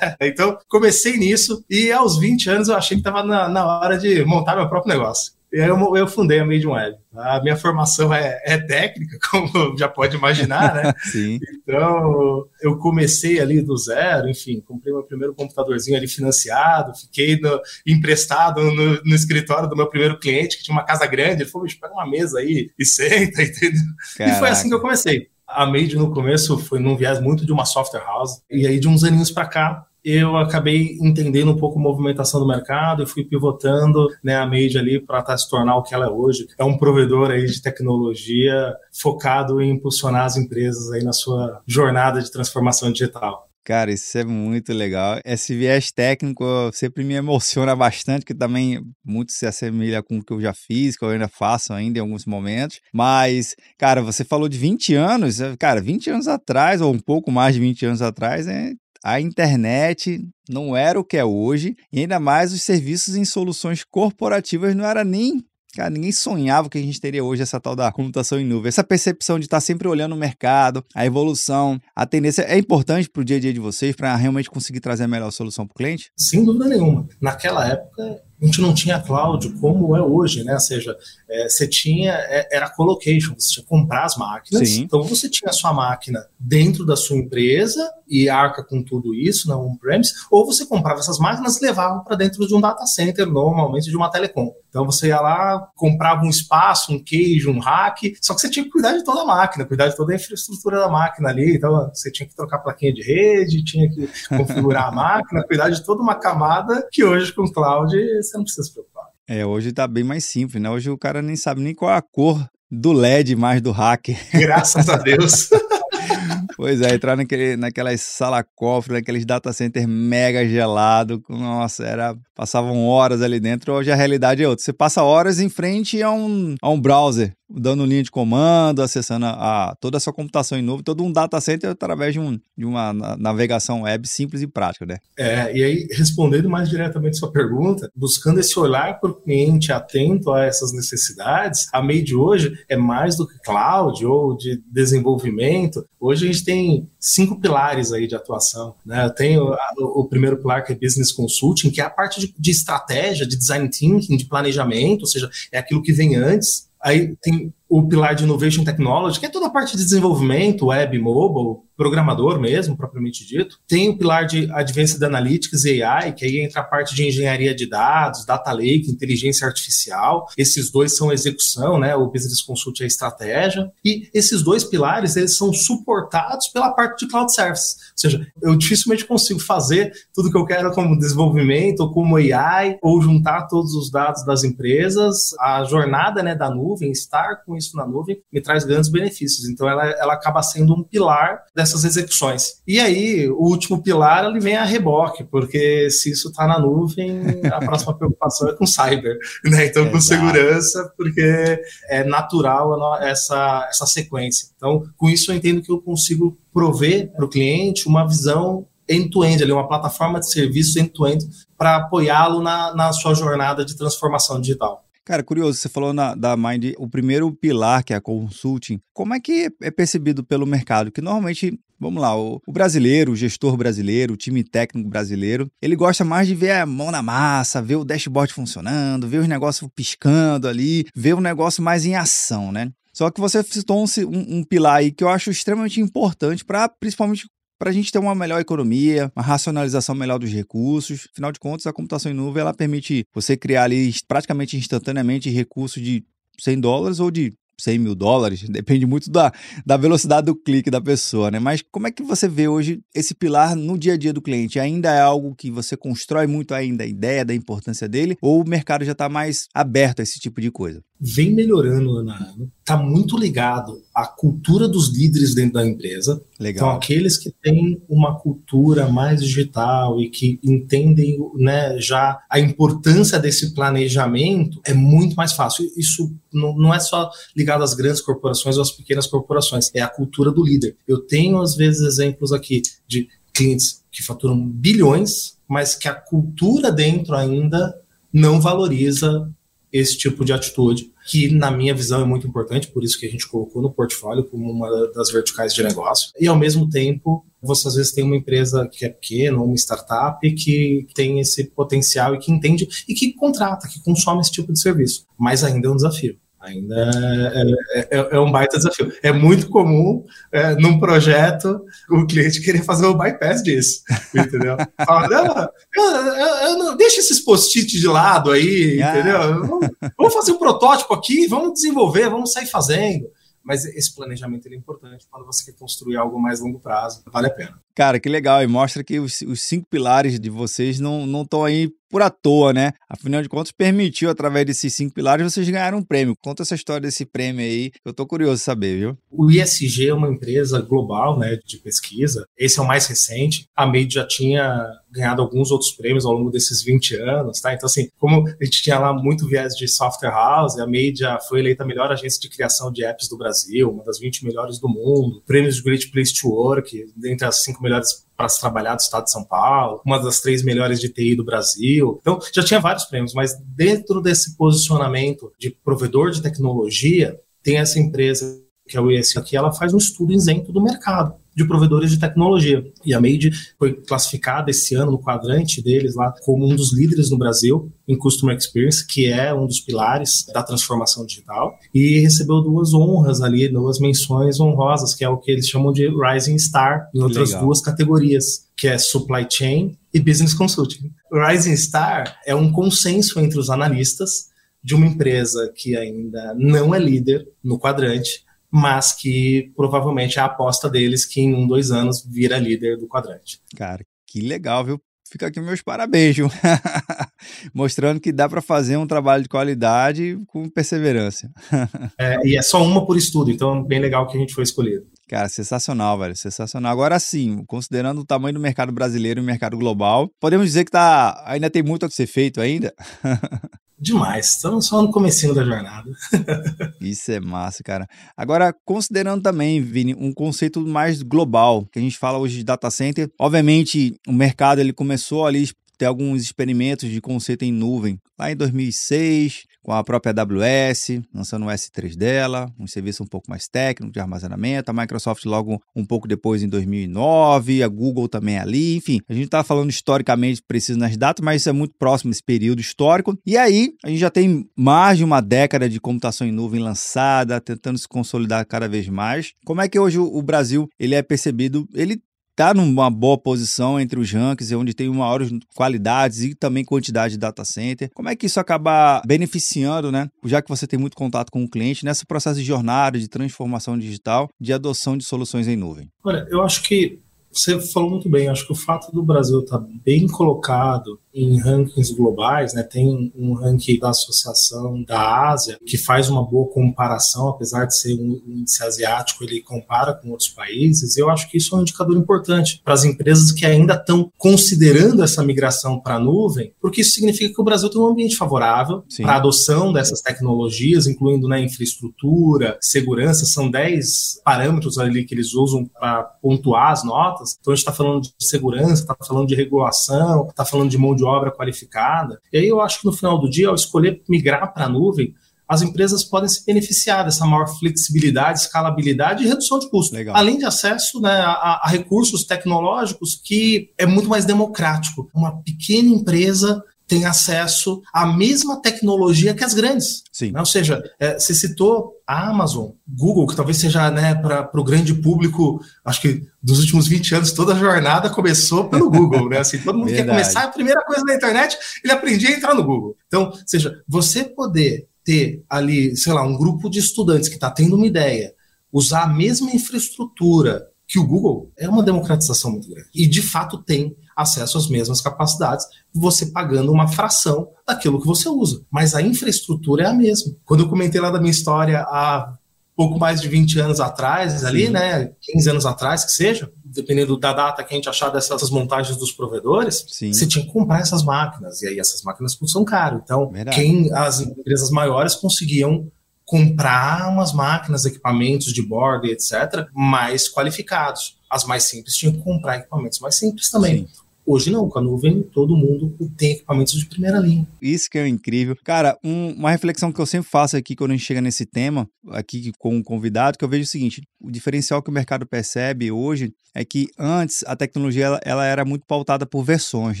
Então 0.20 0.56
comecei 0.68 1.16
nisso 1.16 1.64
e 1.68 1.90
aos 1.90 2.18
20 2.18 2.48
anos 2.48 2.68
eu 2.68 2.76
achei 2.76 2.96
que 2.96 3.00
estava 3.00 3.22
na, 3.22 3.48
na 3.48 3.80
hora 3.80 3.98
de 3.98 4.24
montar 4.24 4.51
montar 4.52 4.56
meu 4.56 4.68
próprio 4.68 4.94
negócio. 4.94 5.32
Eu, 5.50 5.96
eu 5.96 6.08
fundei 6.08 6.38
a 6.38 6.46
Made 6.46 6.66
Web. 6.66 6.96
A 7.14 7.38
minha 7.42 7.56
formação 7.56 8.12
é, 8.12 8.40
é, 8.42 8.56
técnica, 8.56 9.18
como 9.30 9.76
já 9.76 9.86
pode 9.86 10.16
imaginar, 10.16 10.74
né? 10.74 10.94
Sim. 11.04 11.38
Então, 11.62 12.46
eu 12.62 12.78
comecei 12.78 13.38
ali 13.38 13.60
do 13.60 13.76
zero, 13.76 14.30
enfim, 14.30 14.62
comprei 14.66 14.94
meu 14.94 15.02
primeiro 15.02 15.34
computadorzinho 15.34 15.96
ali 15.96 16.08
financiado, 16.08 16.94
fiquei 16.94 17.38
no, 17.38 17.60
emprestado 17.86 18.62
no, 18.62 19.02
no, 19.04 19.14
escritório 19.14 19.68
do 19.68 19.76
meu 19.76 19.88
primeiro 19.88 20.18
cliente, 20.18 20.56
que 20.56 20.64
tinha 20.64 20.74
uma 20.74 20.86
casa 20.86 21.06
grande, 21.06 21.42
ele 21.42 21.50
falou, 21.50 21.68
pega 21.78 21.92
uma 21.92 22.08
mesa 22.08 22.38
aí 22.38 22.70
e 22.78 22.86
senta, 22.86 23.42
entendeu? 23.44 23.82
Caraca. 24.16 24.36
E 24.36 24.38
foi 24.38 24.48
assim 24.48 24.68
que 24.70 24.74
eu 24.74 24.80
comecei. 24.80 25.28
A 25.46 25.66
Made 25.66 25.96
no 25.96 26.14
começo 26.14 26.56
foi 26.56 26.78
num 26.78 26.96
viés 26.96 27.20
muito 27.20 27.44
de 27.44 27.52
uma 27.52 27.66
software 27.66 28.04
house, 28.06 28.40
e 28.50 28.66
aí 28.66 28.80
de 28.80 28.88
uns 28.88 29.04
aninhos 29.04 29.30
para 29.30 29.44
cá, 29.44 29.86
eu 30.04 30.36
acabei 30.36 30.98
entendendo 31.00 31.50
um 31.50 31.56
pouco 31.56 31.78
a 31.78 31.82
movimentação 31.82 32.40
do 32.40 32.46
mercado 32.46 33.02
e 33.02 33.06
fui 33.06 33.24
pivotando 33.24 34.08
né, 34.22 34.36
a 34.36 34.46
Made 34.46 34.78
ali 34.78 35.00
para 35.00 35.22
tá, 35.22 35.36
se 35.36 35.48
tornar 35.48 35.76
o 35.76 35.82
que 35.82 35.94
ela 35.94 36.06
é 36.06 36.10
hoje. 36.10 36.46
É 36.58 36.64
um 36.64 36.76
provedor 36.76 37.30
aí 37.30 37.46
de 37.46 37.62
tecnologia 37.62 38.74
focado 38.92 39.60
em 39.60 39.70
impulsionar 39.70 40.24
as 40.24 40.36
empresas 40.36 40.90
aí 40.92 41.02
na 41.02 41.12
sua 41.12 41.62
jornada 41.66 42.20
de 42.20 42.30
transformação 42.30 42.90
digital. 42.90 43.48
Cara, 43.64 43.92
isso 43.92 44.18
é 44.18 44.24
muito 44.24 44.72
legal. 44.72 45.20
Esse 45.24 45.54
viés 45.54 45.92
técnico 45.92 46.44
sempre 46.72 47.04
me 47.04 47.14
emociona 47.14 47.76
bastante, 47.76 48.24
que 48.24 48.34
também 48.34 48.80
muito 49.04 49.30
se 49.30 49.46
assemelha 49.46 50.02
com 50.02 50.18
o 50.18 50.24
que 50.24 50.32
eu 50.32 50.40
já 50.40 50.52
fiz, 50.52 50.96
que 50.96 51.04
eu 51.04 51.10
ainda 51.10 51.28
faço 51.28 51.72
ainda 51.72 51.98
em 51.98 52.02
alguns 52.02 52.26
momentos. 52.26 52.80
Mas, 52.92 53.54
cara, 53.78 54.02
você 54.02 54.24
falou 54.24 54.48
de 54.48 54.58
20 54.58 54.96
anos, 54.96 55.38
cara, 55.60 55.80
20 55.80 56.10
anos 56.10 56.26
atrás, 56.26 56.80
ou 56.80 56.92
um 56.92 56.98
pouco 56.98 57.30
mais 57.30 57.54
de 57.54 57.60
20 57.60 57.86
anos 57.86 58.02
atrás, 58.02 58.48
é 58.48 58.72
a 59.04 59.20
internet 59.20 60.24
não 60.48 60.76
era 60.76 60.98
o 60.98 61.04
que 61.04 61.16
é 61.16 61.24
hoje, 61.24 61.76
e 61.92 62.00
ainda 62.00 62.20
mais 62.20 62.52
os 62.52 62.62
serviços 62.62 63.16
em 63.16 63.24
soluções 63.24 63.84
corporativas 63.84 64.74
não 64.74 64.84
era 64.84 65.04
nem 65.04 65.44
Cara, 65.74 65.88
ninguém 65.88 66.12
sonhava 66.12 66.68
que 66.68 66.76
a 66.76 66.82
gente 66.82 67.00
teria 67.00 67.24
hoje 67.24 67.40
essa 67.40 67.58
tal 67.58 67.74
da 67.74 67.90
computação 67.90 68.38
em 68.38 68.44
nuvem. 68.44 68.68
Essa 68.68 68.84
percepção 68.84 69.38
de 69.38 69.46
estar 69.46 69.58
sempre 69.58 69.88
olhando 69.88 70.14
o 70.14 70.18
mercado, 70.18 70.84
a 70.94 71.06
evolução, 71.06 71.80
a 71.96 72.04
tendência 72.04 72.42
é 72.42 72.58
importante 72.58 73.08
para 73.08 73.22
o 73.22 73.24
dia 73.24 73.38
a 73.38 73.40
dia 73.40 73.54
de 73.54 73.58
vocês, 73.58 73.96
para 73.96 74.14
realmente 74.14 74.50
conseguir 74.50 74.80
trazer 74.80 75.04
a 75.04 75.08
melhor 75.08 75.30
solução 75.30 75.66
para 75.66 75.72
o 75.72 75.76
cliente? 75.76 76.12
Sem 76.14 76.44
dúvida 76.44 76.68
nenhuma. 76.68 77.08
Naquela 77.18 77.66
época, 77.66 78.22
a 78.42 78.46
gente 78.46 78.60
não 78.60 78.74
tinha 78.74 79.00
cloud 79.00 79.48
como 79.60 79.96
é 79.96 80.02
hoje, 80.02 80.42
né? 80.42 80.54
Ou 80.54 80.60
seja, 80.60 80.96
é, 81.30 81.48
você 81.48 81.66
tinha, 81.66 82.12
é, 82.12 82.48
era 82.50 82.68
colocation, 82.68 83.34
você 83.38 83.52
tinha 83.52 83.62
que 83.62 83.68
comprar 83.68 84.04
as 84.04 84.16
máquinas. 84.16 84.68
Sim. 84.68 84.82
Então 84.82 85.02
você 85.04 85.28
tinha 85.28 85.48
a 85.50 85.52
sua 85.52 85.72
máquina 85.72 86.26
dentro 86.38 86.84
da 86.84 86.96
sua 86.96 87.16
empresa 87.16 87.88
e 88.08 88.28
arca 88.28 88.64
com 88.64 88.82
tudo 88.82 89.14
isso 89.14 89.48
na 89.48 89.56
on-premise, 89.56 90.12
ou 90.30 90.44
você 90.44 90.66
comprava 90.66 91.00
essas 91.00 91.18
máquinas 91.18 91.56
e 91.56 91.64
levava 91.64 92.00
para 92.00 92.16
dentro 92.16 92.46
de 92.46 92.54
um 92.54 92.60
data 92.60 92.84
center, 92.84 93.26
normalmente 93.26 93.88
de 93.88 93.96
uma 93.96 94.10
telecom. 94.10 94.52
Então 94.68 94.84
você 94.84 95.08
ia 95.08 95.20
lá, 95.20 95.68
comprava 95.76 96.24
um 96.24 96.28
espaço, 96.28 96.92
um 96.92 97.02
queijo, 97.02 97.50
um 97.50 97.58
rack, 97.58 98.14
só 98.20 98.34
que 98.34 98.40
você 98.40 98.50
tinha 98.50 98.64
que 98.64 98.70
cuidar 98.70 98.96
de 98.96 99.04
toda 99.04 99.22
a 99.22 99.24
máquina, 99.24 99.64
cuidar 99.64 99.88
de 99.88 99.96
toda 99.96 100.12
a 100.12 100.16
infraestrutura 100.16 100.78
da 100.80 100.88
máquina 100.88 101.28
ali. 101.28 101.56
Então 101.56 101.90
você 101.92 102.10
tinha 102.10 102.26
que 102.26 102.34
trocar 102.34 102.58
plaquinha 102.58 102.92
de 102.92 103.02
rede, 103.02 103.64
tinha 103.64 103.88
que 103.88 104.08
configurar 104.28 104.88
a 104.88 104.92
máquina, 104.92 105.44
cuidar 105.44 105.68
de 105.68 105.84
toda 105.84 106.02
uma 106.02 106.14
camada 106.14 106.86
que 106.90 107.04
hoje 107.04 107.32
com 107.32 107.50
cloud 107.50 107.94
você 108.32 108.38
não 108.38 108.44
precisa 108.44 108.64
se 108.64 108.72
preocupar. 108.72 109.04
É, 109.28 109.46
hoje 109.46 109.72
tá 109.72 109.86
bem 109.86 110.02
mais 110.02 110.24
simples, 110.24 110.60
né? 110.62 110.70
Hoje 110.70 110.90
o 110.90 110.98
cara 110.98 111.22
nem 111.22 111.36
sabe 111.36 111.60
nem 111.60 111.74
qual 111.74 111.90
é 111.90 111.96
a 111.96 112.02
cor 112.02 112.44
do 112.70 112.92
LED 112.92 113.36
mais 113.36 113.60
do 113.60 113.70
hacker. 113.70 114.18
Graças 114.32 114.88
a 114.88 114.96
Deus. 114.96 115.50
Pois 116.56 116.80
é, 116.80 116.94
entrar 116.94 117.16
naquele, 117.16 117.56
naquelas 117.56 118.00
sala 118.00 118.44
cofre, 118.54 118.94
naqueles 118.94 119.24
data 119.24 119.52
center 119.52 119.86
mega 119.86 120.46
gelado, 120.46 121.22
nossa, 121.28 121.84
era 121.84 122.16
passavam 122.34 122.86
horas 122.86 123.22
ali 123.22 123.38
dentro, 123.38 123.72
hoje 123.72 123.90
a 123.90 123.94
realidade 123.94 124.42
é 124.42 124.48
outra. 124.48 124.64
Você 124.64 124.72
passa 124.72 125.02
horas 125.02 125.38
em 125.38 125.48
frente 125.48 126.02
a 126.02 126.10
um, 126.10 126.54
a 126.60 126.68
um 126.70 126.80
browser, 126.80 127.32
dando 127.48 127.84
linha 127.84 128.02
de 128.02 128.10
comando, 128.10 128.82
acessando 128.82 129.26
a, 129.26 129.70
a 129.70 129.74
toda 129.76 129.98
a 129.98 130.00
sua 130.00 130.12
computação 130.12 130.58
em 130.58 130.62
nuvem, 130.62 130.82
todo 130.82 131.04
um 131.04 131.12
data 131.12 131.40
center 131.40 131.70
através 131.70 132.14
de, 132.14 132.20
um, 132.20 132.38
de 132.56 132.64
uma 132.64 132.92
navegação 132.92 133.82
web 133.82 134.08
simples 134.08 134.42
e 134.42 134.46
prática, 134.46 134.86
né? 134.86 134.96
É, 135.16 135.56
e 135.56 135.62
aí, 135.62 135.86
respondendo 135.92 136.48
mais 136.48 136.68
diretamente 136.68 137.18
sua 137.18 137.30
pergunta, 137.30 137.90
buscando 137.94 138.40
esse 138.40 138.58
olhar 138.58 138.98
para 138.98 139.10
o 139.10 139.14
cliente 139.14 139.70
atento 139.70 140.32
a 140.32 140.44
essas 140.44 140.72
necessidades, 140.72 141.68
a 141.72 141.82
Made 141.82 142.14
hoje 142.14 142.52
é 142.68 142.76
mais 142.76 143.16
do 143.16 143.26
que 143.26 143.38
cloud 143.44 144.04
ou 144.04 144.36
de 144.36 144.60
desenvolvimento. 144.66 145.84
Hoje 146.00 146.28
a 146.28 146.32
gente 146.32 146.41
tem 146.44 146.88
cinco 146.98 147.40
pilares 147.40 147.92
aí 147.92 148.06
de 148.06 148.14
atuação, 148.14 148.74
né? 148.84 149.04
A, 149.04 149.54
o, 149.78 150.02
o 150.02 150.08
primeiro 150.08 150.38
pilar 150.38 150.64
que 150.64 150.72
é 150.72 150.76
Business 150.76 151.12
Consulting, 151.12 151.70
que 151.70 151.80
é 151.80 151.84
a 151.84 151.90
parte 151.90 152.20
de, 152.20 152.34
de 152.38 152.50
estratégia, 152.50 153.26
de 153.26 153.36
design 153.36 153.68
thinking, 153.68 154.16
de 154.16 154.26
planejamento, 154.26 155.02
ou 155.02 155.06
seja, 155.06 155.30
é 155.50 155.58
aquilo 155.58 155.82
que 155.82 155.92
vem 155.92 156.16
antes. 156.16 156.70
Aí 156.82 157.14
tem 157.22 157.54
o 157.68 157.86
pilar 157.86 158.14
de 158.14 158.24
Innovation 158.24 158.64
Technology, 158.64 159.20
que 159.20 159.26
é 159.26 159.28
toda 159.28 159.46
a 159.46 159.50
parte 159.50 159.76
de 159.76 159.84
desenvolvimento, 159.84 160.66
web, 160.66 160.98
mobile, 160.98 161.62
programador 161.76 162.40
mesmo, 162.40 162.76
propriamente 162.76 163.26
dito. 163.26 163.58
Tem 163.66 163.88
o 163.88 163.96
pilar 163.96 164.26
de 164.26 164.50
Advanced 164.52 165.02
Analytics 165.02 165.64
e 165.64 165.82
AI, 165.82 166.12
que 166.12 166.24
aí 166.24 166.38
entra 166.38 166.60
a 166.60 166.64
parte 166.64 166.94
de 166.94 167.06
engenharia 167.06 167.54
de 167.54 167.66
dados, 167.66 168.24
data 168.24 168.52
lake, 168.52 168.90
inteligência 168.90 169.46
artificial. 169.46 170.26
Esses 170.36 170.70
dois 170.70 170.96
são 170.96 171.12
execução, 171.12 171.78
né? 171.78 171.94
O 171.96 172.10
Business 172.10 172.42
Consult 172.42 172.80
é 172.82 172.86
estratégia. 172.86 173.70
E 173.84 174.08
esses 174.14 174.42
dois 174.42 174.64
pilares, 174.64 175.16
eles 175.16 175.36
são 175.36 175.52
suportados 175.52 176.48
pela 176.48 176.72
parte 176.72 177.04
de 177.04 177.10
cloud 177.10 177.32
service. 177.32 177.76
Ou 177.76 177.98
seja, 177.98 178.26
eu 178.42 178.56
dificilmente 178.56 179.04
consigo 179.04 179.40
fazer 179.40 179.92
tudo 180.14 180.30
que 180.30 180.36
eu 180.36 180.44
quero 180.44 180.72
como 180.72 180.98
desenvolvimento, 180.98 181.80
ou 181.80 181.92
como 181.92 182.16
AI, 182.16 182.78
ou 182.82 183.00
juntar 183.00 183.46
todos 183.48 183.74
os 183.74 183.90
dados 183.90 184.24
das 184.24 184.44
empresas. 184.44 185.32
A 185.40 185.64
jornada 185.64 186.22
né, 186.22 186.34
da 186.34 186.50
nuvem, 186.50 186.90
estar 186.90 187.42
com 187.44 187.56
isso 187.56 187.76
na 187.76 187.86
nuvem, 187.86 188.20
me 188.32 188.40
traz 188.40 188.64
grandes 188.64 188.90
benefícios. 188.90 189.48
Então, 189.48 189.68
ela, 189.68 189.84
ela 189.90 190.14
acaba 190.14 190.42
sendo 190.42 190.74
um 190.74 190.82
pilar 190.82 191.42
dessas 191.62 191.84
execuções. 191.84 192.60
E 192.66 192.80
aí, 192.80 193.28
o 193.28 193.40
último 193.40 193.82
pilar, 193.82 194.24
ele 194.24 194.40
vem 194.40 194.56
a 194.56 194.64
reboque, 194.64 195.24
porque 195.24 195.88
se 195.90 196.10
isso 196.10 196.28
está 196.28 196.46
na 196.46 196.58
nuvem, 196.58 197.22
a 197.52 197.60
próxima 197.60 197.94
preocupação 197.96 198.48
é 198.48 198.52
com 198.54 198.66
cyber, 198.66 199.16
né? 199.44 199.66
Então, 199.66 199.88
com 199.88 200.00
segurança, 200.00 200.92
porque 200.96 201.62
é 201.88 202.04
natural 202.04 203.00
essa, 203.00 203.66
essa 203.70 203.86
sequência. 203.86 204.48
Então, 204.56 204.82
com 204.96 205.08
isso, 205.08 205.30
eu 205.30 205.36
entendo 205.36 205.62
que 205.62 205.70
eu 205.70 205.80
consigo 205.80 206.36
prover 206.52 207.12
para 207.12 207.24
o 207.24 207.28
cliente 207.28 207.86
uma 207.86 208.06
visão 208.06 208.66
end-to-end, 208.88 209.44
-end, 209.44 209.52
uma 209.52 209.68
plataforma 209.68 210.18
de 210.18 210.30
serviços 210.30 210.76
end-to-end 210.76 211.24
para 211.56 211.76
apoiá-lo 211.76 212.42
na, 212.42 212.74
na 212.74 212.92
sua 212.92 213.14
jornada 213.14 213.64
de 213.64 213.76
transformação 213.76 214.40
digital. 214.40 214.84
Cara, 215.04 215.24
curioso, 215.24 215.58
você 215.58 215.68
falou 215.68 215.92
na, 215.92 216.14
da 216.14 216.36
Mind, 216.36 216.74
o 216.78 216.88
primeiro 216.88 217.32
pilar, 217.32 217.82
que 217.82 217.92
é 217.92 217.96
a 217.96 218.00
consulting, 218.00 218.80
como 218.92 219.12
é 219.14 219.18
que 219.18 219.52
é 219.60 219.70
percebido 219.70 220.22
pelo 220.22 220.46
mercado? 220.46 220.92
Que 220.92 221.00
normalmente, 221.00 221.58
vamos 221.78 222.00
lá, 222.00 222.16
o, 222.16 222.40
brasileiro, 222.48 223.10
o 223.10 223.16
gestor 223.16 223.56
brasileiro, 223.56 224.14
o 224.14 224.16
time 224.16 224.44
técnico 224.44 224.88
brasileiro, 224.88 225.50
ele 225.60 225.74
gosta 225.74 226.04
mais 226.04 226.28
de 226.28 226.36
ver 226.36 226.52
a 226.52 226.64
mão 226.64 226.92
na 226.92 227.02
massa, 227.02 227.60
ver 227.60 227.76
o 227.76 227.84
dashboard 227.84 228.32
funcionando, 228.32 229.08
ver 229.08 229.18
os 229.18 229.28
negócios 229.28 229.68
piscando 229.74 230.46
ali, 230.46 230.86
ver 230.94 231.14
o 231.14 231.20
negócio 231.20 231.64
mais 231.64 231.84
em 231.84 231.96
ação, 231.96 232.52
né? 232.52 232.70
Só 232.92 233.10
que 233.10 233.20
você 233.20 233.42
citou 233.42 233.82
um, 233.82 233.86
um, 234.06 234.38
um 234.38 234.44
pilar 234.44 234.76
aí 234.76 234.92
que 234.92 235.02
eu 235.02 235.08
acho 235.08 235.30
extremamente 235.30 235.80
importante 235.80 236.44
para 236.44 236.68
principalmente 236.68 237.26
para 237.62 237.70
a 237.70 237.72
gente 237.72 237.92
ter 237.92 238.00
uma 238.00 238.12
melhor 238.12 238.40
economia, 238.40 239.12
uma 239.14 239.24
racionalização 239.24 239.94
melhor 239.94 240.18
dos 240.18 240.32
recursos. 240.32 241.06
Afinal 241.12 241.30
de 241.30 241.38
contas, 241.38 241.64
a 241.64 241.72
computação 241.72 242.10
em 242.10 242.14
nuvem 242.14 242.40
ela 242.40 242.52
permite 242.52 243.06
você 243.14 243.36
criar 243.36 243.62
ali 243.62 243.94
praticamente 244.08 244.56
instantaneamente 244.56 245.30
recursos 245.30 245.80
de 245.80 246.04
100 246.40 246.58
dólares 246.58 246.98
ou 246.98 247.08
de 247.08 247.32
100 247.60 247.78
mil 247.78 247.94
dólares, 247.94 248.42
depende 248.50 248.84
muito 248.84 249.08
da, 249.08 249.32
da 249.64 249.76
velocidade 249.76 250.26
do 250.26 250.34
clique 250.34 250.72
da 250.72 250.80
pessoa, 250.80 251.30
né? 251.30 251.38
Mas 251.38 251.62
como 251.70 251.86
é 251.86 251.92
que 251.92 252.02
você 252.02 252.26
vê 252.26 252.48
hoje 252.48 252.80
esse 252.92 253.14
pilar 253.14 253.54
no 253.54 253.78
dia 253.78 253.92
a 253.92 253.96
dia 253.96 254.12
do 254.12 254.20
cliente? 254.20 254.58
Ainda 254.58 254.90
é 254.92 255.00
algo 255.00 255.32
que 255.32 255.48
você 255.48 255.76
constrói 255.76 256.26
muito 256.26 256.54
ainda 256.54 256.82
a 256.82 256.86
ideia 256.86 257.24
da 257.24 257.32
importância 257.32 257.88
dele 257.88 258.16
ou 258.20 258.42
o 258.42 258.48
mercado 258.48 258.84
já 258.84 258.90
está 258.90 259.08
mais 259.08 259.46
aberto 259.54 260.00
a 260.00 260.02
esse 260.02 260.18
tipo 260.18 260.40
de 260.40 260.50
coisa? 260.50 260.82
Vem 261.04 261.34
melhorando 261.34 261.96
ano 261.96 262.10
a 262.12 262.16
ano, 262.16 262.52
está 262.60 262.76
muito 262.76 263.18
ligado 263.18 263.82
à 263.92 264.06
cultura 264.06 264.68
dos 264.68 264.88
líderes 264.88 265.34
dentro 265.34 265.54
da 265.54 265.66
empresa. 265.66 266.22
Legal. 266.38 266.68
Então, 266.68 266.76
aqueles 266.76 267.18
que 267.18 267.34
têm 267.42 267.82
uma 267.88 268.16
cultura 268.20 268.88
mais 268.88 269.20
digital 269.20 270.00
e 270.00 270.08
que 270.08 270.38
entendem 270.44 271.18
né, 271.34 271.76
já 271.80 272.20
a 272.30 272.38
importância 272.38 273.18
desse 273.18 273.52
planejamento, 273.52 274.60
é 274.64 274.72
muito 274.72 275.16
mais 275.16 275.32
fácil. 275.32 275.68
Isso 275.76 276.14
não, 276.32 276.54
não 276.54 276.72
é 276.72 276.78
só 276.78 277.10
ligado 277.36 277.64
às 277.64 277.74
grandes 277.74 278.00
corporações 278.00 278.56
ou 278.56 278.62
às 278.62 278.70
pequenas 278.70 279.08
corporações, 279.08 279.70
é 279.74 279.80
a 279.80 279.88
cultura 279.88 280.30
do 280.30 280.44
líder. 280.44 280.76
Eu 280.86 281.00
tenho, 281.00 281.40
às 281.40 281.56
vezes, 281.56 281.80
exemplos 281.80 282.32
aqui 282.32 282.62
de 282.86 283.08
clientes 283.34 283.82
que 283.90 284.04
faturam 284.04 284.38
bilhões, 284.40 285.36
mas 285.48 285.74
que 285.74 285.88
a 285.88 285.94
cultura 285.94 286.70
dentro 286.70 287.16
ainda 287.16 287.74
não 288.12 288.40
valoriza 288.40 289.28
esse 289.72 289.96
tipo 289.96 290.24
de 290.24 290.32
atitude 290.32 290.92
que 291.06 291.32
na 291.32 291.50
minha 291.50 291.74
visão 291.74 292.02
é 292.02 292.04
muito 292.04 292.26
importante, 292.26 292.68
por 292.68 292.84
isso 292.84 292.98
que 292.98 293.06
a 293.06 293.10
gente 293.10 293.26
colocou 293.26 293.60
no 293.60 293.72
portfólio 293.72 294.24
como 294.24 294.50
uma 294.50 294.68
das 294.92 295.10
verticais 295.10 295.54
de 295.54 295.62
negócio. 295.62 296.10
E 296.18 296.28
ao 296.28 296.38
mesmo 296.38 296.68
tempo, 296.68 297.24
você 297.42 297.66
às 297.66 297.74
vezes 297.74 297.92
tem 297.92 298.04
uma 298.04 298.16
empresa 298.16 298.68
que 298.70 298.84
é 298.84 298.88
pequena, 298.88 299.42
uma 299.42 299.54
startup 299.56 300.18
que 300.34 300.86
tem 300.94 301.18
esse 301.18 301.44
potencial 301.50 302.14
e 302.14 302.18
que 302.18 302.30
entende 302.30 302.68
e 302.88 302.94
que 302.94 303.12
contrata, 303.14 303.66
que 303.66 303.82
consome 303.82 304.20
esse 304.20 304.30
tipo 304.30 304.52
de 304.52 304.60
serviço. 304.60 305.06
Mas 305.18 305.42
ainda 305.42 305.68
é 305.68 305.70
um 305.70 305.76
desafio. 305.76 306.16
Ainda 306.42 306.90
é, 307.32 307.78
é, 307.78 307.98
é, 307.98 308.08
é, 308.16 308.18
um 308.18 308.32
baita 308.32 308.56
desafio. 308.56 308.92
É 309.00 309.12
muito 309.12 309.48
comum, 309.48 310.04
é, 310.32 310.56
num 310.56 310.80
projeto, 310.80 311.64
o 311.88 312.04
cliente 312.04 312.40
querer 312.40 312.64
fazer 312.64 312.86
o 312.86 312.98
bypass 312.98 313.44
disso, 313.44 313.82
entendeu? 314.12 314.56
Fala, 314.84 315.08
não, 315.08 315.48
eu, 315.72 315.84
eu, 315.84 316.58
eu, 316.66 316.76
deixa 316.76 316.98
esses 316.98 317.20
post-it 317.20 317.78
de 317.78 317.86
lado 317.86 318.32
aí, 318.32 318.82
ah. 318.82 318.90
entendeu? 318.90 319.46
Vamos, 319.46 319.68
vamos 319.96 320.14
fazer 320.14 320.32
um 320.32 320.38
protótipo 320.38 320.92
aqui, 320.92 321.28
vamos 321.28 321.52
desenvolver, 321.54 322.10
vamos 322.10 322.32
sair 322.32 322.46
fazendo 322.46 323.08
mas 323.44 323.64
esse 323.64 323.94
planejamento 323.94 324.46
é 324.46 324.54
importante 324.54 325.06
quando 325.10 325.26
você 325.26 325.44
quer 325.44 325.58
construir 325.58 325.96
algo 325.96 326.18
mais 326.20 326.40
longo 326.40 326.60
prazo, 326.60 327.02
vale 327.06 327.26
a 327.26 327.30
pena. 327.30 327.60
Cara, 327.74 327.98
que 327.98 328.08
legal, 328.08 328.42
e 328.42 328.46
mostra 328.46 328.84
que 328.84 329.00
os, 329.00 329.22
os 329.22 329.42
cinco 329.42 329.66
pilares 329.70 330.20
de 330.20 330.28
vocês 330.28 330.78
não 330.78 331.22
estão 331.22 331.44
aí 331.44 331.70
por 331.92 332.00
à 332.00 332.08
toa, 332.08 332.54
né? 332.54 332.72
Afinal 332.88 333.20
de 333.20 333.28
contas, 333.28 333.52
permitiu, 333.52 334.08
através 334.08 334.46
desses 334.46 334.72
cinco 334.72 334.94
pilares, 334.94 335.30
vocês 335.30 335.46
ganharam 335.46 335.76
um 335.76 335.84
prêmio. 335.84 336.16
Conta 336.22 336.42
essa 336.42 336.54
história 336.54 336.80
desse 336.80 337.04
prêmio 337.04 337.44
aí, 337.44 337.70
eu 337.84 337.92
tô 337.92 338.06
curioso 338.06 338.42
saber, 338.42 338.78
viu? 338.78 338.98
O 339.10 339.30
ISG 339.30 339.88
é 339.88 339.94
uma 339.94 340.08
empresa 340.08 340.58
global, 340.62 341.18
né, 341.18 341.38
de 341.44 341.58
pesquisa. 341.58 342.24
Esse 342.36 342.58
é 342.58 342.62
o 342.62 342.66
mais 342.66 342.86
recente. 342.86 343.44
A 343.54 343.66
Made 343.66 343.92
já 343.92 344.06
tinha 344.06 344.66
ganhado 344.90 345.20
alguns 345.20 345.50
outros 345.50 345.70
prêmios 345.72 346.06
ao 346.06 346.12
longo 346.12 346.30
desses 346.30 346.62
20 346.62 346.96
anos, 346.96 347.40
tá? 347.40 347.52
Então, 347.52 347.66
assim, 347.66 347.88
como 347.98 348.26
a 348.26 348.44
gente 348.44 348.62
tinha 348.62 348.78
lá 348.78 348.94
muito 348.94 349.26
viés 349.26 349.54
de 349.54 349.68
software 349.68 350.10
house, 350.10 350.58
a 350.58 350.66
já 350.94 351.18
foi 351.20 351.40
eleita 351.40 351.62
a 351.62 351.66
melhor 351.66 351.92
agência 351.92 352.20
de 352.20 352.28
criação 352.30 352.72
de 352.72 352.84
apps 352.84 353.08
do 353.08 353.18
Brasil, 353.18 353.70
uma 353.70 353.84
das 353.84 353.98
20 353.98 354.24
melhores 354.24 354.58
do 354.58 354.68
mundo, 354.68 355.22
prêmios 355.26 355.56
de 355.56 355.62
Great 355.62 355.90
Place 355.90 356.14
to 356.14 356.28
Work, 356.28 356.86
dentre 356.96 357.26
as 357.26 357.42
cinco 357.42 357.61
melhores 357.62 358.04
para 358.16 358.28
se 358.28 358.40
trabalhar 358.40 358.74
do 358.74 358.80
estado 358.80 359.04
de 359.04 359.10
São 359.10 359.24
Paulo, 359.24 359.80
uma 359.84 359.98
das 359.98 360.20
três 360.20 360.42
melhores 360.42 360.80
de 360.80 360.88
TI 360.88 361.16
do 361.16 361.24
Brasil. 361.24 361.98
Então, 362.00 362.18
já 362.32 362.42
tinha 362.44 362.60
vários 362.60 362.84
prêmios, 362.84 363.14
mas 363.14 363.36
dentro 363.56 364.00
desse 364.00 364.36
posicionamento 364.36 365.32
de 365.38 365.50
provedor 365.50 366.10
de 366.10 366.22
tecnologia, 366.22 367.18
tem 367.42 367.58
essa 367.58 367.78
empresa 367.78 368.40
que 368.68 368.76
é 368.76 368.80
o 368.80 368.90
IS 368.90 369.16
aqui, 369.16 369.36
ela 369.36 369.52
faz 369.52 369.74
um 369.74 369.78
estudo 369.78 370.12
isento 370.12 370.52
do 370.52 370.62
mercado 370.62 371.21
de 371.34 371.46
provedores 371.46 371.90
de 371.90 371.98
tecnologia. 371.98 372.64
E 372.84 372.94
a 372.94 373.00
Made 373.00 373.30
foi 373.58 373.74
classificada 373.74 374.50
esse 374.50 374.74
ano 374.74 374.92
no 374.92 374.98
quadrante 374.98 375.62
deles 375.62 375.94
lá 375.94 376.12
como 376.22 376.46
um 376.46 376.54
dos 376.54 376.72
líderes 376.72 377.10
no 377.10 377.18
Brasil 377.18 377.72
em 377.88 377.96
Customer 377.96 378.36
Experience, 378.36 378.86
que 378.86 379.06
é 379.06 379.34
um 379.34 379.46
dos 379.46 379.60
pilares 379.60 380.26
da 380.32 380.42
transformação 380.42 381.04
digital, 381.04 381.58
e 381.74 382.00
recebeu 382.00 382.40
duas 382.40 382.72
honras 382.74 383.20
ali, 383.20 383.48
duas 383.48 383.78
menções 383.78 384.40
honrosas, 384.40 384.94
que 384.94 385.04
é 385.04 385.08
o 385.08 385.18
que 385.18 385.30
eles 385.30 385.48
chamam 385.48 385.72
de 385.72 385.88
Rising 385.88 386.38
Star, 386.38 386.88
em 386.94 387.00
outras 387.00 387.30
Legal. 387.30 387.44
duas 387.44 387.60
categorias, 387.60 388.48
que 388.56 388.68
é 388.68 388.78
Supply 388.78 389.26
Chain 389.30 389.76
e 389.92 390.00
Business 390.00 390.34
Consulting. 390.34 390.90
Rising 391.12 391.56
Star 391.56 392.16
é 392.26 392.34
um 392.34 392.52
consenso 392.52 393.18
entre 393.20 393.38
os 393.38 393.50
analistas 393.50 394.32
de 394.62 394.74
uma 394.74 394.86
empresa 394.86 395.52
que 395.54 395.76
ainda 395.76 396.34
não 396.36 396.74
é 396.74 396.78
líder 396.78 397.26
no 397.42 397.58
quadrante, 397.58 398.24
mas 398.52 398.92
que 398.92 399.50
provavelmente 399.56 400.18
é 400.18 400.22
a 400.22 400.26
aposta 400.26 400.68
deles 400.68 401.06
que 401.06 401.20
em 401.20 401.34
um, 401.34 401.46
dois 401.46 401.70
anos 401.70 402.04
vira 402.04 402.38
líder 402.38 402.76
do 402.76 402.86
quadrante. 402.86 403.40
Cara, 403.56 403.84
que 404.06 404.20
legal, 404.20 404.64
viu? 404.64 404.80
fica 405.12 405.26
aqui 405.26 405.40
meus 405.40 405.60
parabéns, 405.60 406.16
mostrando 407.52 408.00
que 408.00 408.10
dá 408.10 408.26
para 408.28 408.40
fazer 408.40 408.78
um 408.78 408.86
trabalho 408.86 409.22
de 409.22 409.28
qualidade 409.28 410.18
com 410.26 410.48
perseverança. 410.48 411.30
é, 412.00 412.16
e 412.24 412.36
é 412.36 412.40
só 412.40 412.62
uma 412.64 412.86
por 412.86 412.96
estudo, 412.96 413.30
então 413.30 413.62
bem 413.62 413.78
legal 413.78 414.06
que 414.06 414.16
a 414.16 414.20
gente 414.20 414.32
foi 414.32 414.42
escolhido. 414.42 414.86
Cara, 415.06 415.28
sensacional, 415.28 415.98
velho, 415.98 416.16
sensacional. 416.16 416.72
Agora 416.72 416.98
sim, 416.98 417.44
considerando 417.46 418.00
o 418.00 418.06
tamanho 418.06 418.34
do 418.34 418.40
mercado 418.40 418.72
brasileiro 418.72 419.20
e 419.20 419.22
o 419.22 419.26
mercado 419.26 419.58
global, 419.58 420.08
podemos 420.18 420.46
dizer 420.46 420.64
que 420.64 420.70
tá, 420.70 421.22
ainda 421.26 421.50
tem 421.50 421.62
muito 421.62 421.84
a 421.84 421.90
ser 421.90 422.06
feito 422.06 422.40
ainda? 422.40 422.72
Demais, 423.82 424.36
estamos 424.36 424.66
só 424.66 424.80
no 424.80 424.92
comecinho 424.92 425.34
da 425.34 425.44
jornada. 425.44 425.90
Isso 426.80 427.10
é 427.10 427.18
massa, 427.18 427.64
cara. 427.64 427.84
Agora, 428.16 428.54
considerando 428.64 429.20
também, 429.20 429.60
Vini, 429.60 429.92
um 429.92 430.12
conceito 430.14 430.60
mais 430.60 431.02
global, 431.02 431.66
que 431.66 431.80
a 431.80 431.82
gente 431.82 431.98
fala 431.98 432.16
hoje 432.16 432.36
de 432.36 432.44
data 432.44 432.70
center, 432.70 433.10
obviamente 433.18 433.96
o 434.06 434.12
mercado 434.12 434.60
ele 434.60 434.72
começou 434.72 435.26
ali 435.26 435.50
ter 435.76 435.86
alguns 435.86 436.22
experimentos 436.22 436.88
de 436.88 437.00
conceito 437.00 437.44
em 437.44 437.50
nuvem 437.50 437.98
lá 438.16 438.30
em 438.30 438.36
2006, 438.36 439.46
com 439.62 439.72
a 439.72 439.84
própria 439.84 440.12
AWS, 440.12 441.02
lançando 441.14 441.46
o 441.46 441.48
S3 441.48 441.96
dela, 441.96 442.52
um 442.58 442.66
serviço 442.66 443.02
um 443.02 443.06
pouco 443.06 443.30
mais 443.30 443.48
técnico 443.48 443.92
de 443.92 444.00
armazenamento, 444.00 444.70
a 444.70 444.74
Microsoft 444.74 445.24
logo 445.24 445.60
um 445.74 445.84
pouco 445.84 446.08
depois 446.08 446.42
em 446.42 446.48
2009, 446.48 447.62
a 447.62 447.68
Google 447.68 448.08
também 448.08 448.38
ali, 448.38 448.76
enfim, 448.76 449.00
a 449.08 449.14
gente 449.14 449.26
está 449.26 449.44
falando 449.44 449.70
historicamente 449.70 450.42
preciso 450.42 450.78
nas 450.78 450.96
datas, 450.96 451.24
mas 451.24 451.42
isso 451.42 451.48
é 451.48 451.52
muito 451.52 451.74
próximo 451.78 452.10
desse 452.10 452.22
período 452.22 452.60
histórico. 452.60 453.16
E 453.24 453.36
aí, 453.36 453.72
a 453.84 453.88
gente 453.88 454.00
já 454.00 454.10
tem 454.10 454.46
mais 454.56 454.98
de 454.98 455.04
uma 455.04 455.20
década 455.20 455.68
de 455.68 455.80
computação 455.80 456.26
em 456.26 456.32
nuvem 456.32 456.60
lançada, 456.60 457.40
tentando 457.40 457.78
se 457.78 457.88
consolidar 457.88 458.44
cada 458.46 458.68
vez 458.68 458.88
mais. 458.88 459.32
Como 459.44 459.60
é 459.60 459.68
que 459.68 459.78
hoje 459.78 459.98
o 459.98 460.22
Brasil 460.22 460.68
ele 460.78 460.94
é 460.94 461.02
percebido? 461.02 461.68
Ele 461.74 462.00
está 462.42 462.52
numa 462.52 462.90
boa 462.90 463.16
posição 463.16 463.78
entre 463.78 464.00
os 464.00 464.10
rankings, 464.10 464.52
onde 464.54 464.74
tem 464.74 464.88
maiores 464.88 465.30
qualidades 465.54 466.22
e 466.22 466.34
também 466.34 466.64
quantidade 466.64 467.14
de 467.14 467.18
data 467.18 467.44
center. 467.44 467.88
Como 467.94 468.08
é 468.08 468.16
que 468.16 468.26
isso 468.26 468.40
acaba 468.40 469.00
beneficiando, 469.06 469.92
né? 469.92 470.08
Já 470.24 470.42
que 470.42 470.48
você 470.48 470.66
tem 470.66 470.78
muito 470.78 470.96
contato 470.96 471.30
com 471.30 471.44
o 471.44 471.48
cliente, 471.48 471.84
nesse 471.84 472.04
processo 472.04 472.40
de 472.40 472.44
jornada, 472.44 472.98
de 472.98 473.08
transformação 473.08 473.78
digital, 473.78 474.28
de 474.40 474.52
adoção 474.52 474.96
de 474.96 475.04
soluções 475.04 475.46
em 475.46 475.56
nuvem? 475.56 475.88
Olha, 476.04 476.26
eu 476.30 476.42
acho 476.42 476.64
que 476.64 476.98
você 477.30 477.60
falou 477.60 477.90
muito 477.90 478.08
bem, 478.08 478.28
acho 478.28 478.44
que 478.44 478.52
o 478.52 478.56
fato 478.56 478.92
do 478.92 479.02
Brasil 479.02 479.40
estar 479.40 479.58
tá 479.58 479.66
bem 479.84 480.06
colocado 480.08 480.98
em 481.14 481.38
rankings 481.38 481.94
globais, 481.94 482.54
né? 482.54 482.62
Tem 482.62 483.12
um 483.14 483.34
ranking 483.34 483.78
da 483.78 483.90
Associação 483.90 484.82
da 484.84 485.30
Ásia 485.30 485.58
que 485.64 485.76
faz 485.76 486.08
uma 486.08 486.24
boa 486.24 486.48
comparação, 486.52 487.28
apesar 487.28 487.66
de 487.66 487.76
ser 487.76 487.94
um 487.94 488.20
índice 488.26 488.62
asiático, 488.62 489.24
ele 489.24 489.42
compara 489.42 489.94
com 489.94 490.10
outros 490.10 490.28
países. 490.28 490.96
Eu 490.96 491.10
acho 491.10 491.30
que 491.30 491.36
isso 491.36 491.54
é 491.54 491.58
um 491.58 491.62
indicador 491.62 491.96
importante 491.96 492.60
para 492.64 492.74
as 492.74 492.84
empresas 492.84 493.32
que 493.32 493.44
ainda 493.44 493.74
estão 493.74 494.10
considerando 494.16 495.02
essa 495.02 495.22
migração 495.22 495.80
para 495.80 495.96
a 495.96 496.00
nuvem, 496.00 496.52
porque 496.60 496.80
isso 496.80 496.92
significa 496.92 497.34
que 497.34 497.40
o 497.40 497.44
Brasil 497.44 497.68
tem 497.68 497.80
um 497.80 497.86
ambiente 497.86 498.16
favorável 498.16 498.82
para 498.98 499.12
a 499.12 499.16
adoção 499.16 499.72
dessas 499.72 500.00
tecnologias, 500.00 500.86
incluindo 500.86 501.28
né, 501.28 501.42
infraestrutura, 501.42 502.56
segurança. 502.60 503.24
São 503.26 503.50
10 503.50 504.22
parâmetros 504.24 504.78
ali 504.78 505.04
que 505.04 505.14
eles 505.14 505.34
usam 505.34 505.64
para 505.66 506.02
pontuar 506.22 506.72
as 506.72 506.84
notas. 506.84 507.36
Então 507.40 507.52
a 507.52 507.56
gente 507.56 507.62
está 507.62 507.72
falando 507.72 508.02
de 508.02 508.12
segurança, 508.18 508.82
está 508.82 508.96
falando 509.06 509.26
de 509.26 509.34
regulação, 509.34 510.28
está 510.28 510.44
falando 510.44 510.70
de 510.70 510.78
mão 510.78 510.94
de 510.94 511.01
de 511.02 511.04
obra 511.04 511.32
qualificada. 511.32 512.20
E 512.32 512.38
aí 512.38 512.48
eu 512.48 512.60
acho 512.60 512.80
que 512.80 512.86
no 512.86 512.92
final 512.92 513.18
do 513.18 513.28
dia, 513.28 513.48
ao 513.48 513.54
escolher 513.54 514.02
migrar 514.08 514.52
para 514.54 514.66
a 514.66 514.68
nuvem, 514.68 515.12
as 515.48 515.60
empresas 515.60 516.02
podem 516.02 516.28
se 516.28 516.46
beneficiar 516.46 517.04
dessa 517.04 517.26
maior 517.26 517.46
flexibilidade, 517.46 518.40
escalabilidade 518.40 519.22
e 519.22 519.28
redução 519.28 519.58
de 519.58 519.68
custos. 519.68 519.96
Legal. 519.96 520.16
Além 520.16 520.38
de 520.38 520.46
acesso 520.46 521.00
né, 521.00 521.10
a, 521.10 521.60
a, 521.62 521.68
recursos 521.68 522.24
tecnológicos 522.24 523.20
que 523.22 523.70
é 523.76 523.84
muito 523.84 524.08
mais 524.08 524.24
democrático. 524.24 525.10
Uma 525.14 525.42
pequena 525.42 525.88
empresa 525.88 526.62
tem 526.92 527.06
acesso 527.06 527.80
à 527.90 528.04
mesma 528.04 528.60
tecnologia 528.60 529.32
que 529.32 529.42
as 529.42 529.54
grandes. 529.54 530.02
Sim. 530.12 530.30
Né? 530.30 530.38
Ou 530.38 530.44
seja, 530.44 530.82
é, 531.00 531.18
você 531.18 531.34
citou 531.34 531.94
a 532.06 532.28
Amazon, 532.28 532.72
Google, 532.86 533.26
que 533.26 533.34
talvez 533.34 533.56
seja 533.56 533.90
né, 533.90 534.14
para 534.14 534.60
o 534.60 534.62
grande 534.62 534.92
público, 534.92 535.58
acho 535.86 536.02
que 536.02 536.22
dos 536.42 536.58
últimos 536.58 536.86
20 536.86 537.14
anos, 537.14 537.32
toda 537.32 537.54
a 537.54 537.58
jornada 537.58 538.10
começou 538.10 538.68
pelo 538.68 538.90
Google. 538.90 539.30
Né? 539.30 539.38
Assim, 539.38 539.56
todo 539.56 539.78
mundo 539.78 539.86
Verdade. 539.86 540.06
quer 540.06 540.12
começar, 540.12 540.44
a 540.44 540.48
primeira 540.48 540.84
coisa 540.84 541.02
na 541.06 541.14
internet, 541.14 541.56
ele 541.82 541.94
aprendia 541.94 542.28
a 542.28 542.32
entrar 542.32 542.54
no 542.54 542.62
Google. 542.62 542.94
Então, 543.06 543.30
ou 543.30 543.38
seja, 543.46 543.82
você 543.88 544.24
poder 544.24 544.86
ter 545.02 545.42
ali, 545.48 545.96
sei 545.96 546.12
lá, 546.12 546.22
um 546.22 546.36
grupo 546.36 546.68
de 546.68 546.78
estudantes 546.78 547.30
que 547.30 547.36
está 547.36 547.50
tendo 547.50 547.76
uma 547.76 547.86
ideia, 547.86 548.34
usar 548.70 549.04
a 549.04 549.08
mesma 549.08 549.50
infraestrutura 549.50 550.62
que 550.92 550.98
o 550.98 551.06
Google, 551.06 551.50
é 551.56 551.66
uma 551.66 551.82
democratização 551.82 552.50
muito 552.50 552.68
grande. 552.68 552.90
E, 552.94 553.08
de 553.08 553.22
fato, 553.22 553.56
tem 553.56 553.96
acesso 554.14 554.58
às 554.58 554.68
mesmas 554.68 555.00
capacidades, 555.00 555.64
você 555.90 556.26
pagando 556.26 556.70
uma 556.70 556.86
fração 556.86 557.48
daquilo 557.66 557.98
que 557.98 558.06
você 558.06 558.28
usa. 558.28 558.62
Mas 558.70 558.94
a 558.94 559.00
infraestrutura 559.00 559.84
é 559.84 559.86
a 559.86 559.94
mesma. 559.94 560.34
Quando 560.44 560.64
eu 560.64 560.68
comentei 560.68 561.00
lá 561.00 561.10
da 561.10 561.18
minha 561.18 561.30
história 561.30 561.80
há 561.80 562.34
pouco 562.76 562.98
mais 562.98 563.22
de 563.22 563.28
20 563.28 563.58
anos 563.58 563.80
atrás, 563.80 564.44
ali, 564.44 564.68
né, 564.68 565.12
15 565.22 565.48
anos 565.48 565.64
atrás, 565.64 566.04
que 566.04 566.12
seja, 566.12 566.52
dependendo 566.62 567.18
da 567.18 567.32
data 567.32 567.64
que 567.64 567.72
a 567.72 567.76
gente 567.76 567.88
achar 567.88 568.10
dessas 568.10 568.50
montagens 568.50 568.98
dos 568.98 569.12
provedores, 569.12 569.86
Sim. 569.88 570.12
você 570.12 570.26
tinha 570.26 570.44
que 570.44 570.52
comprar 570.52 570.80
essas 570.80 571.02
máquinas, 571.02 571.62
e 571.62 571.68
aí 571.68 571.78
essas 571.80 572.02
máquinas 572.02 572.34
custam 572.34 572.66
caro. 572.66 573.00
Então, 573.02 573.30
Verdade. 573.30 573.56
quem 573.56 573.90
as 573.94 574.20
empresas 574.20 574.68
maiores 574.68 575.14
conseguiam 575.14 575.90
comprar 576.32 577.10
umas 577.10 577.30
máquinas, 577.34 577.84
equipamentos 577.84 578.54
de 578.54 578.62
bordo 578.62 579.06
e 579.06 579.10
etc., 579.10 579.66
mais 579.74 580.32
qualificados. 580.32 581.18
As 581.28 581.44
mais 581.44 581.64
simples 581.64 581.94
tinham 581.94 582.14
que 582.14 582.22
comprar 582.22 582.56
equipamentos 582.56 583.00
mais 583.00 583.18
simples 583.18 583.50
também. 583.50 583.86
Sim. 583.86 584.02
Hoje 584.24 584.50
não, 584.50 584.66
com 584.66 584.78
a 584.78 584.82
nuvem 584.82 585.22
todo 585.24 585.54
mundo 585.54 585.94
tem 586.16 586.32
equipamentos 586.32 586.72
de 586.72 586.86
primeira 586.86 587.18
linha. 587.18 587.46
Isso 587.60 587.90
que 587.90 587.98
é 587.98 588.08
incrível. 588.08 588.56
Cara, 588.64 588.96
um, 589.04 589.32
uma 589.32 589.50
reflexão 589.50 589.92
que 589.92 590.00
eu 590.00 590.06
sempre 590.06 590.30
faço 590.30 590.56
aqui 590.56 590.74
quando 590.74 590.92
a 590.92 590.94
gente 590.94 591.04
chega 591.04 591.20
nesse 591.20 591.44
tema, 591.44 591.86
aqui 592.08 592.50
com 592.58 592.76
um 592.76 592.82
convidado, 592.82 593.36
que 593.36 593.44
eu 593.44 593.48
vejo 593.48 593.64
o 593.64 593.66
seguinte: 593.66 594.00
o 594.18 594.30
diferencial 594.30 594.82
que 594.82 594.88
o 594.88 594.92
mercado 594.92 595.26
percebe 595.26 595.92
hoje 595.92 596.32
é 596.54 596.64
que 596.64 596.88
antes 596.98 597.44
a 597.46 597.54
tecnologia 597.54 598.06
ela, 598.06 598.20
ela 598.24 598.46
era 598.46 598.64
muito 598.64 598.86
pautada 598.86 599.26
por 599.26 599.44
versões, 599.44 600.00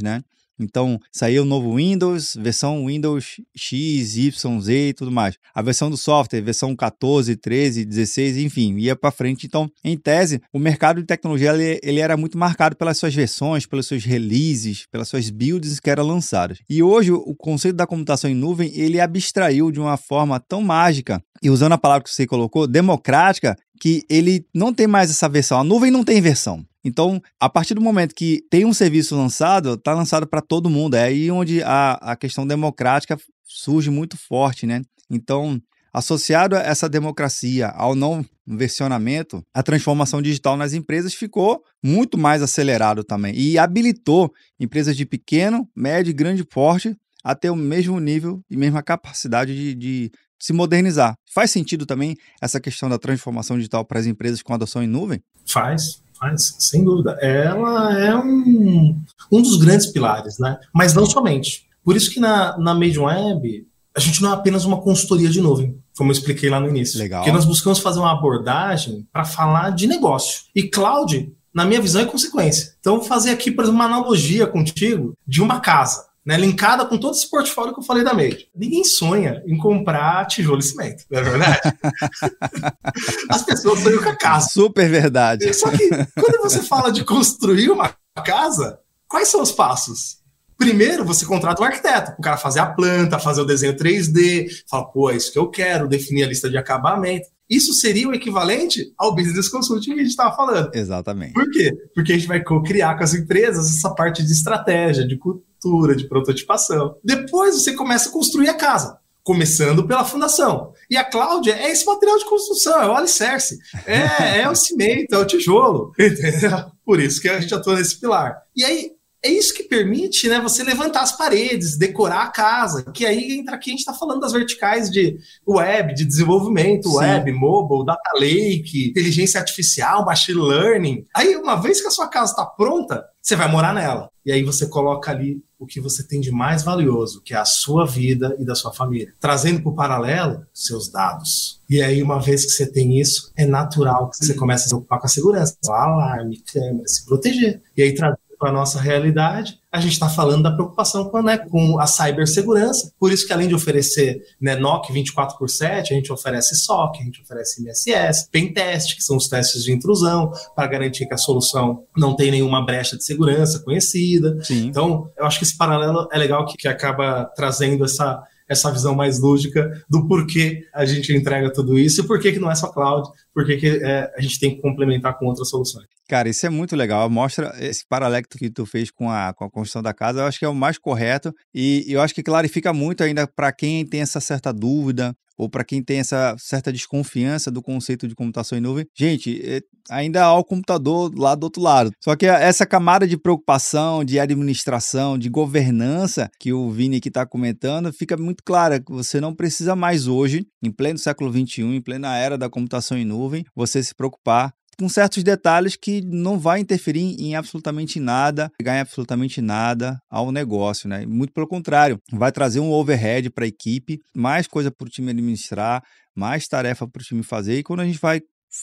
né? 0.00 0.22
Então, 0.62 0.98
saiu 1.10 1.42
o 1.42 1.46
novo 1.46 1.76
Windows, 1.76 2.36
versão 2.38 2.86
Windows 2.86 3.40
X, 3.56 4.16
Y, 4.16 4.60
Z 4.60 4.88
e 4.88 4.94
tudo 4.94 5.10
mais. 5.10 5.36
A 5.54 5.62
versão 5.62 5.90
do 5.90 5.96
software, 5.96 6.40
versão 6.40 6.74
14, 6.74 7.36
13, 7.36 7.84
16, 7.84 8.36
enfim, 8.38 8.76
ia 8.78 8.96
para 8.96 9.10
frente. 9.10 9.46
Então, 9.46 9.70
em 9.84 9.96
tese, 9.96 10.40
o 10.52 10.58
mercado 10.58 11.00
de 11.00 11.06
tecnologia 11.06 11.52
ele, 11.52 11.80
ele, 11.82 12.00
era 12.00 12.16
muito 12.16 12.38
marcado 12.38 12.76
pelas 12.76 12.98
suas 12.98 13.14
versões, 13.14 13.66
pelos 13.66 13.86
seus 13.86 14.04
releases, 14.04 14.86
pelas 14.90 15.08
suas 15.08 15.30
builds 15.30 15.80
que 15.80 15.90
eram 15.90 16.06
lançadas. 16.06 16.58
E 16.68 16.82
hoje, 16.82 17.12
o 17.12 17.34
conceito 17.34 17.76
da 17.76 17.86
computação 17.86 18.30
em 18.30 18.34
nuvem, 18.34 18.72
ele 18.74 19.00
abstraiu 19.00 19.70
de 19.70 19.80
uma 19.80 19.96
forma 19.96 20.38
tão 20.40 20.62
mágica, 20.62 21.22
e 21.42 21.50
usando 21.50 21.72
a 21.72 21.78
palavra 21.78 22.04
que 22.04 22.10
você 22.10 22.26
colocou, 22.26 22.68
democrática, 22.68 23.56
que 23.80 24.04
ele 24.08 24.46
não 24.54 24.72
tem 24.72 24.86
mais 24.86 25.10
essa 25.10 25.28
versão. 25.28 25.58
A 25.58 25.64
nuvem 25.64 25.90
não 25.90 26.04
tem 26.04 26.20
versão. 26.20 26.64
Então, 26.84 27.22
a 27.38 27.48
partir 27.48 27.74
do 27.74 27.80
momento 27.80 28.14
que 28.14 28.44
tem 28.50 28.64
um 28.64 28.72
serviço 28.72 29.16
lançado, 29.16 29.74
está 29.74 29.94
lançado 29.94 30.26
para 30.26 30.40
todo 30.40 30.70
mundo. 30.70 30.94
É 30.94 31.04
aí 31.04 31.30
onde 31.30 31.62
a, 31.62 31.92
a 31.94 32.16
questão 32.16 32.46
democrática 32.46 33.16
surge 33.44 33.90
muito 33.90 34.16
forte, 34.16 34.66
né? 34.66 34.82
Então, 35.10 35.60
associado 35.92 36.56
a 36.56 36.60
essa 36.60 36.88
democracia, 36.88 37.68
ao 37.68 37.94
não 37.94 38.24
versionamento, 38.46 39.44
a 39.54 39.62
transformação 39.62 40.20
digital 40.20 40.56
nas 40.56 40.72
empresas 40.72 41.14
ficou 41.14 41.62
muito 41.82 42.18
mais 42.18 42.42
acelerado 42.42 43.04
também 43.04 43.34
e 43.36 43.56
habilitou 43.58 44.32
empresas 44.58 44.96
de 44.96 45.06
pequeno, 45.06 45.68
médio 45.76 46.10
e 46.10 46.14
grande 46.14 46.44
porte 46.44 46.96
a 47.22 47.34
ter 47.34 47.50
o 47.50 47.56
mesmo 47.56 48.00
nível 48.00 48.42
e 48.50 48.56
mesma 48.56 48.82
capacidade 48.82 49.54
de, 49.54 49.74
de 49.74 50.12
se 50.40 50.52
modernizar. 50.52 51.16
Faz 51.32 51.52
sentido 51.52 51.86
também 51.86 52.16
essa 52.40 52.60
questão 52.60 52.88
da 52.88 52.98
transformação 52.98 53.56
digital 53.56 53.84
para 53.84 54.00
as 54.00 54.06
empresas 54.06 54.42
com 54.42 54.52
adoção 54.52 54.82
em 54.82 54.88
nuvem? 54.88 55.22
Faz, 55.46 56.01
faz, 56.22 56.54
sem 56.58 56.84
dúvida. 56.84 57.18
Ela 57.20 57.98
é 57.98 58.16
um, 58.16 59.02
um 59.30 59.42
dos 59.42 59.56
grandes 59.56 59.88
pilares, 59.88 60.38
né? 60.38 60.58
Mas 60.72 60.94
não 60.94 61.04
somente. 61.04 61.66
Por 61.84 61.96
isso 61.96 62.10
que 62.10 62.20
na, 62.20 62.56
na 62.58 62.74
Made 62.74 62.98
Web 62.98 63.66
a 63.94 64.00
gente 64.00 64.22
não 64.22 64.30
é 64.30 64.34
apenas 64.34 64.64
uma 64.64 64.80
consultoria 64.80 65.28
de 65.28 65.40
nuvem, 65.40 65.76
como 65.96 66.10
eu 66.10 66.12
expliquei 66.12 66.48
lá 66.48 66.58
no 66.58 66.68
início. 66.68 66.98
Legal. 66.98 67.20
Porque 67.20 67.32
nós 67.32 67.44
buscamos 67.44 67.80
fazer 67.80 67.98
uma 67.98 68.12
abordagem 68.12 69.06
para 69.12 69.24
falar 69.24 69.70
de 69.70 69.86
negócio. 69.86 70.44
E 70.54 70.62
cloud, 70.62 71.30
na 71.52 71.64
minha 71.66 71.80
visão, 71.80 72.00
é 72.00 72.06
consequência. 72.06 72.74
Então, 72.80 73.02
fazer 73.02 73.30
aqui, 73.30 73.50
por 73.50 73.64
exemplo, 73.64 73.80
uma 73.80 73.84
analogia 73.84 74.46
contigo 74.46 75.14
de 75.26 75.42
uma 75.42 75.60
casa 75.60 76.06
né, 76.24 76.36
linkada 76.36 76.86
com 76.86 76.98
todo 76.98 77.14
esse 77.14 77.28
portfólio 77.28 77.74
que 77.74 77.80
eu 77.80 77.84
falei 77.84 78.04
da 78.04 78.14
Made. 78.14 78.48
Ninguém 78.54 78.84
sonha 78.84 79.42
em 79.46 79.56
comprar 79.56 80.26
tijolo 80.26 80.60
e 80.60 80.62
cimento, 80.62 81.04
não 81.10 81.18
é 81.18 81.22
verdade? 81.22 81.60
As 83.28 83.42
pessoas 83.42 83.80
sonham 83.80 84.02
com 84.02 84.08
a 84.08 84.16
casa. 84.16 84.48
Super 84.48 84.88
verdade. 84.88 85.52
Só 85.52 85.70
que 85.70 85.88
quando 85.88 86.42
você 86.42 86.62
fala 86.62 86.92
de 86.92 87.04
construir 87.04 87.70
uma 87.70 87.94
casa, 88.24 88.78
quais 89.08 89.28
são 89.28 89.42
os 89.42 89.52
passos? 89.52 90.22
Primeiro, 90.56 91.04
você 91.04 91.26
contrata 91.26 91.60
um 91.60 91.64
arquiteto, 91.64 92.12
o 92.16 92.22
cara 92.22 92.36
fazer 92.36 92.60
a 92.60 92.66
planta, 92.66 93.18
fazer 93.18 93.40
o 93.40 93.44
desenho 93.44 93.74
3D, 93.74 94.46
fala, 94.70 94.84
pô, 94.84 95.10
é 95.10 95.16
isso 95.16 95.32
que 95.32 95.38
eu 95.38 95.50
quero, 95.50 95.88
definir 95.88 96.22
a 96.22 96.28
lista 96.28 96.48
de 96.48 96.56
acabamento. 96.56 97.26
Isso 97.50 97.74
seria 97.74 98.08
o 98.08 98.14
equivalente 98.14 98.92
ao 98.96 99.12
business 99.12 99.48
consulting 99.48 99.94
que 99.94 100.00
a 100.00 100.02
gente 100.02 100.10
estava 100.10 100.34
falando. 100.36 100.70
Exatamente. 100.72 101.32
Por 101.32 101.50
quê? 101.50 101.72
Porque 101.94 102.12
a 102.12 102.16
gente 102.16 102.28
vai 102.28 102.42
criar 102.64 102.96
com 102.96 103.02
as 103.02 103.12
empresas 103.12 103.76
essa 103.76 103.92
parte 103.92 104.22
de 104.22 104.32
estratégia, 104.32 105.06
de 105.06 105.18
cultura, 105.18 105.51
de 105.96 106.08
prototipação. 106.08 106.96
Depois 107.04 107.54
você 107.56 107.72
começa 107.72 108.08
a 108.08 108.12
construir 108.12 108.48
a 108.48 108.54
casa 108.54 108.98
começando 109.22 109.86
pela 109.86 110.04
fundação. 110.04 110.72
E 110.90 110.96
a 110.96 111.04
Cláudia 111.04 111.52
é 111.52 111.70
esse 111.70 111.86
material 111.86 112.18
de 112.18 112.24
construção, 112.24 112.82
é 112.82 112.88
o 112.88 112.96
alicerce, 112.96 113.58
é, 113.86 114.40
é 114.40 114.48
o 114.48 114.54
cimento, 114.54 115.14
é 115.14 115.18
o 115.18 115.24
tijolo, 115.24 115.92
entendeu? 115.98 116.72
Por 116.84 117.00
isso 117.00 117.20
que 117.20 117.28
a 117.28 117.40
gente 117.40 117.54
atua 117.54 117.76
nesse 117.76 118.00
pilar. 118.00 118.42
E 118.54 118.64
aí, 118.64 118.90
é 119.24 119.30
isso 119.30 119.54
que 119.54 119.62
permite 119.62 120.28
né, 120.28 120.40
você 120.40 120.64
levantar 120.64 121.02
as 121.02 121.16
paredes, 121.16 121.76
decorar 121.76 122.22
a 122.22 122.30
casa, 122.30 122.82
que 122.92 123.06
aí 123.06 123.38
entra 123.38 123.54
aqui, 123.54 123.70
a 123.70 123.72
gente 123.72 123.80
está 123.80 123.94
falando 123.94 124.20
das 124.20 124.32
verticais 124.32 124.90
de 124.90 125.16
web, 125.46 125.94
de 125.94 126.04
desenvolvimento 126.04 126.88
Sim. 126.88 126.96
web, 126.96 127.32
mobile, 127.32 127.86
data 127.86 128.10
lake, 128.18 128.88
inteligência 128.88 129.38
artificial, 129.38 130.04
machine 130.04 130.40
learning. 130.40 131.04
Aí, 131.14 131.36
uma 131.36 131.54
vez 131.54 131.80
que 131.80 131.86
a 131.86 131.90
sua 131.90 132.08
casa 132.08 132.32
está 132.32 132.44
pronta, 132.44 133.04
você 133.20 133.36
vai 133.36 133.48
morar 133.48 133.72
nela. 133.72 134.10
E 134.26 134.32
aí 134.32 134.42
você 134.42 134.66
coloca 134.66 135.10
ali 135.10 135.42
o 135.58 135.66
que 135.66 135.80
você 135.80 136.02
tem 136.02 136.20
de 136.20 136.32
mais 136.32 136.64
valioso, 136.64 137.22
que 137.22 137.34
é 137.34 137.36
a 137.36 137.44
sua 137.44 137.86
vida 137.86 138.36
e 138.38 138.44
da 138.44 138.54
sua 138.54 138.72
família. 138.72 139.14
Trazendo 139.20 139.62
para 139.62 139.70
o 139.70 139.74
paralelo, 139.74 140.44
seus 140.52 140.90
dados. 140.90 141.60
E 141.70 141.80
aí, 141.80 142.02
uma 142.02 142.20
vez 142.20 142.44
que 142.44 142.50
você 142.50 142.66
tem 142.66 143.00
isso, 143.00 143.32
é 143.36 143.46
natural 143.46 144.10
que 144.10 144.16
você 144.16 144.34
comece 144.34 144.64
a 144.64 144.64
se 144.64 144.70
preocupar 144.70 145.00
com 145.00 145.06
a 145.06 145.08
segurança. 145.08 145.56
Alarme, 145.68 146.42
câmera, 146.52 146.86
se 146.86 147.04
proteger. 147.04 147.62
E 147.76 147.82
aí, 147.82 147.94
trazendo 147.94 148.18
para 148.42 148.50
a 148.50 148.52
nossa 148.52 148.80
realidade, 148.80 149.56
a 149.70 149.80
gente 149.80 149.92
está 149.92 150.08
falando 150.08 150.42
da 150.42 150.50
preocupação 150.50 151.08
com, 151.08 151.22
né, 151.22 151.38
com 151.38 151.78
a 151.78 151.86
cibersegurança. 151.86 152.90
Por 152.98 153.12
isso 153.12 153.24
que 153.24 153.32
além 153.32 153.46
de 153.46 153.54
oferecer 153.54 154.20
né, 154.40 154.56
NOC 154.56 154.92
24 154.92 155.38
por 155.38 155.48
7, 155.48 155.92
a 155.92 155.96
gente 155.96 156.12
oferece 156.12 156.56
SOC, 156.56 156.98
a 156.98 157.04
gente 157.04 157.22
oferece 157.22 157.62
MSS, 157.62 158.28
Pentest, 158.32 158.96
que 158.96 159.02
são 159.04 159.16
os 159.16 159.28
testes 159.28 159.62
de 159.62 159.70
intrusão, 159.70 160.32
para 160.56 160.66
garantir 160.66 161.06
que 161.06 161.14
a 161.14 161.18
solução 161.18 161.84
não 161.96 162.16
tem 162.16 162.32
nenhuma 162.32 162.66
brecha 162.66 162.96
de 162.96 163.04
segurança 163.04 163.60
conhecida. 163.60 164.36
Sim. 164.42 164.66
Então, 164.66 165.08
eu 165.16 165.24
acho 165.24 165.38
que 165.38 165.44
esse 165.44 165.56
paralelo 165.56 166.08
é 166.10 166.18
legal 166.18 166.44
que, 166.44 166.56
que 166.56 166.66
acaba 166.66 167.30
trazendo 167.36 167.84
essa, 167.84 168.20
essa 168.48 168.72
visão 168.72 168.92
mais 168.92 169.20
lúdica 169.20 169.70
do 169.88 170.08
porquê 170.08 170.64
a 170.74 170.84
gente 170.84 171.12
entrega 171.14 171.52
tudo 171.52 171.78
isso 171.78 172.00
e 172.00 172.06
por 172.08 172.18
que 172.18 172.38
não 172.40 172.50
é 172.50 172.56
só 172.56 172.66
cloud, 172.66 173.08
por 173.34 173.46
que, 173.46 173.56
que 173.56 173.66
é, 173.66 174.12
a 174.16 174.20
gente 174.20 174.38
tem 174.38 174.54
que 174.54 174.62
complementar 174.62 175.18
com 175.18 175.26
outras 175.26 175.48
soluções. 175.48 175.86
Cara, 176.08 176.28
isso 176.28 176.44
é 176.44 176.50
muito 176.50 176.76
legal. 176.76 177.08
Mostra 177.08 177.54
esse 177.58 177.86
paralelo 177.86 178.24
que 178.28 178.50
tu 178.50 178.66
fez 178.66 178.90
com 178.90 179.10
a, 179.10 179.32
com 179.32 179.44
a 179.44 179.50
construção 179.50 179.82
da 179.82 179.94
casa. 179.94 180.20
Eu 180.20 180.26
acho 180.26 180.38
que 180.38 180.44
é 180.44 180.48
o 180.48 180.54
mais 180.54 180.76
correto 180.76 181.32
e 181.54 181.84
eu 181.88 182.00
acho 182.00 182.14
que 182.14 182.22
clarifica 182.22 182.72
muito 182.72 183.02
ainda 183.02 183.26
para 183.26 183.50
quem 183.52 183.86
tem 183.86 184.00
essa 184.00 184.20
certa 184.20 184.52
dúvida 184.52 185.16
ou 185.36 185.48
para 185.48 185.64
quem 185.64 185.82
tem 185.82 185.98
essa 185.98 186.36
certa 186.38 186.72
desconfiança 186.72 187.50
do 187.50 187.62
conceito 187.62 188.06
de 188.06 188.14
computação 188.14 188.56
em 188.56 188.60
nuvem. 188.60 188.86
Gente, 188.94 189.40
é, 189.44 189.60
ainda 189.90 190.24
há 190.24 190.38
o 190.38 190.44
computador 190.44 191.12
lá 191.16 191.34
do 191.34 191.44
outro 191.44 191.62
lado. 191.62 191.90
Só 192.02 192.14
que 192.14 192.26
essa 192.26 192.66
camada 192.66 193.06
de 193.06 193.16
preocupação, 193.16 194.04
de 194.04 194.18
administração, 194.20 195.18
de 195.18 195.28
governança 195.28 196.30
que 196.38 196.52
o 196.52 196.70
Vini 196.70 196.98
aqui 196.98 197.08
está 197.08 197.26
comentando, 197.26 197.92
fica 197.92 198.16
muito 198.16 198.42
clara 198.44 198.80
que 198.80 198.92
você 198.92 199.20
não 199.20 199.34
precisa 199.34 199.74
mais 199.74 200.06
hoje, 200.06 200.46
em 200.62 200.70
pleno 200.70 200.98
século 200.98 201.32
XXI, 201.32 201.62
em 201.62 201.80
plena 201.80 202.16
era 202.16 202.38
da 202.38 202.48
computação 202.48 202.96
em 202.96 203.04
nuvem, 203.04 203.21
você 203.54 203.82
se 203.82 203.94
preocupar 203.94 204.52
com 204.78 204.88
certos 204.88 205.22
detalhes 205.22 205.76
que 205.76 206.00
não 206.02 206.38
vai 206.38 206.60
interferir 206.60 207.16
em 207.20 207.36
absolutamente 207.36 208.00
nada, 208.00 208.50
ganhar 208.60 208.80
absolutamente 208.80 209.40
nada 209.40 209.98
ao 210.10 210.32
negócio, 210.32 210.88
né? 210.88 211.06
Muito 211.06 211.32
pelo 211.32 211.46
contrário, 211.46 212.00
vai 212.12 212.32
trazer 212.32 212.60
um 212.60 212.72
overhead 212.72 213.30
para 213.30 213.44
a 213.44 213.48
equipe, 213.48 214.00
mais 214.14 214.46
coisa 214.46 214.70
para 214.70 214.86
o 214.86 214.90
time 214.90 215.10
administrar, 215.10 215.82
mais 216.16 216.46
tarefa 216.46 216.88
para 216.88 217.00
o 217.00 217.04
time 217.04 217.22
fazer. 217.22 217.58
E 217.58 217.62
quando 217.62 217.80
a 217.80 217.84
gente 217.84 217.98
vai 217.98 218.20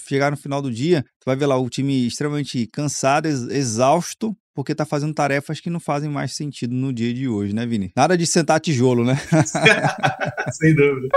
chegar 0.07 0.29
no 0.31 0.37
final 0.37 0.61
do 0.61 0.71
dia, 0.71 1.03
tu 1.19 1.25
vai 1.25 1.35
ver 1.35 1.45
lá 1.45 1.57
o 1.57 1.69
time 1.69 2.05
extremamente 2.05 2.67
cansado, 2.67 3.27
exausto, 3.27 4.35
porque 4.53 4.75
tá 4.75 4.85
fazendo 4.85 5.13
tarefas 5.13 5.59
que 5.59 5.69
não 5.69 5.79
fazem 5.79 6.09
mais 6.09 6.35
sentido 6.35 6.75
no 6.75 6.91
dia 6.93 7.13
de 7.13 7.27
hoje, 7.27 7.53
né, 7.53 7.65
Vini? 7.65 7.91
Nada 7.95 8.17
de 8.17 8.27
sentar 8.27 8.59
tijolo, 8.59 9.05
né? 9.05 9.15
Sem 10.51 10.75
dúvida. 10.75 11.07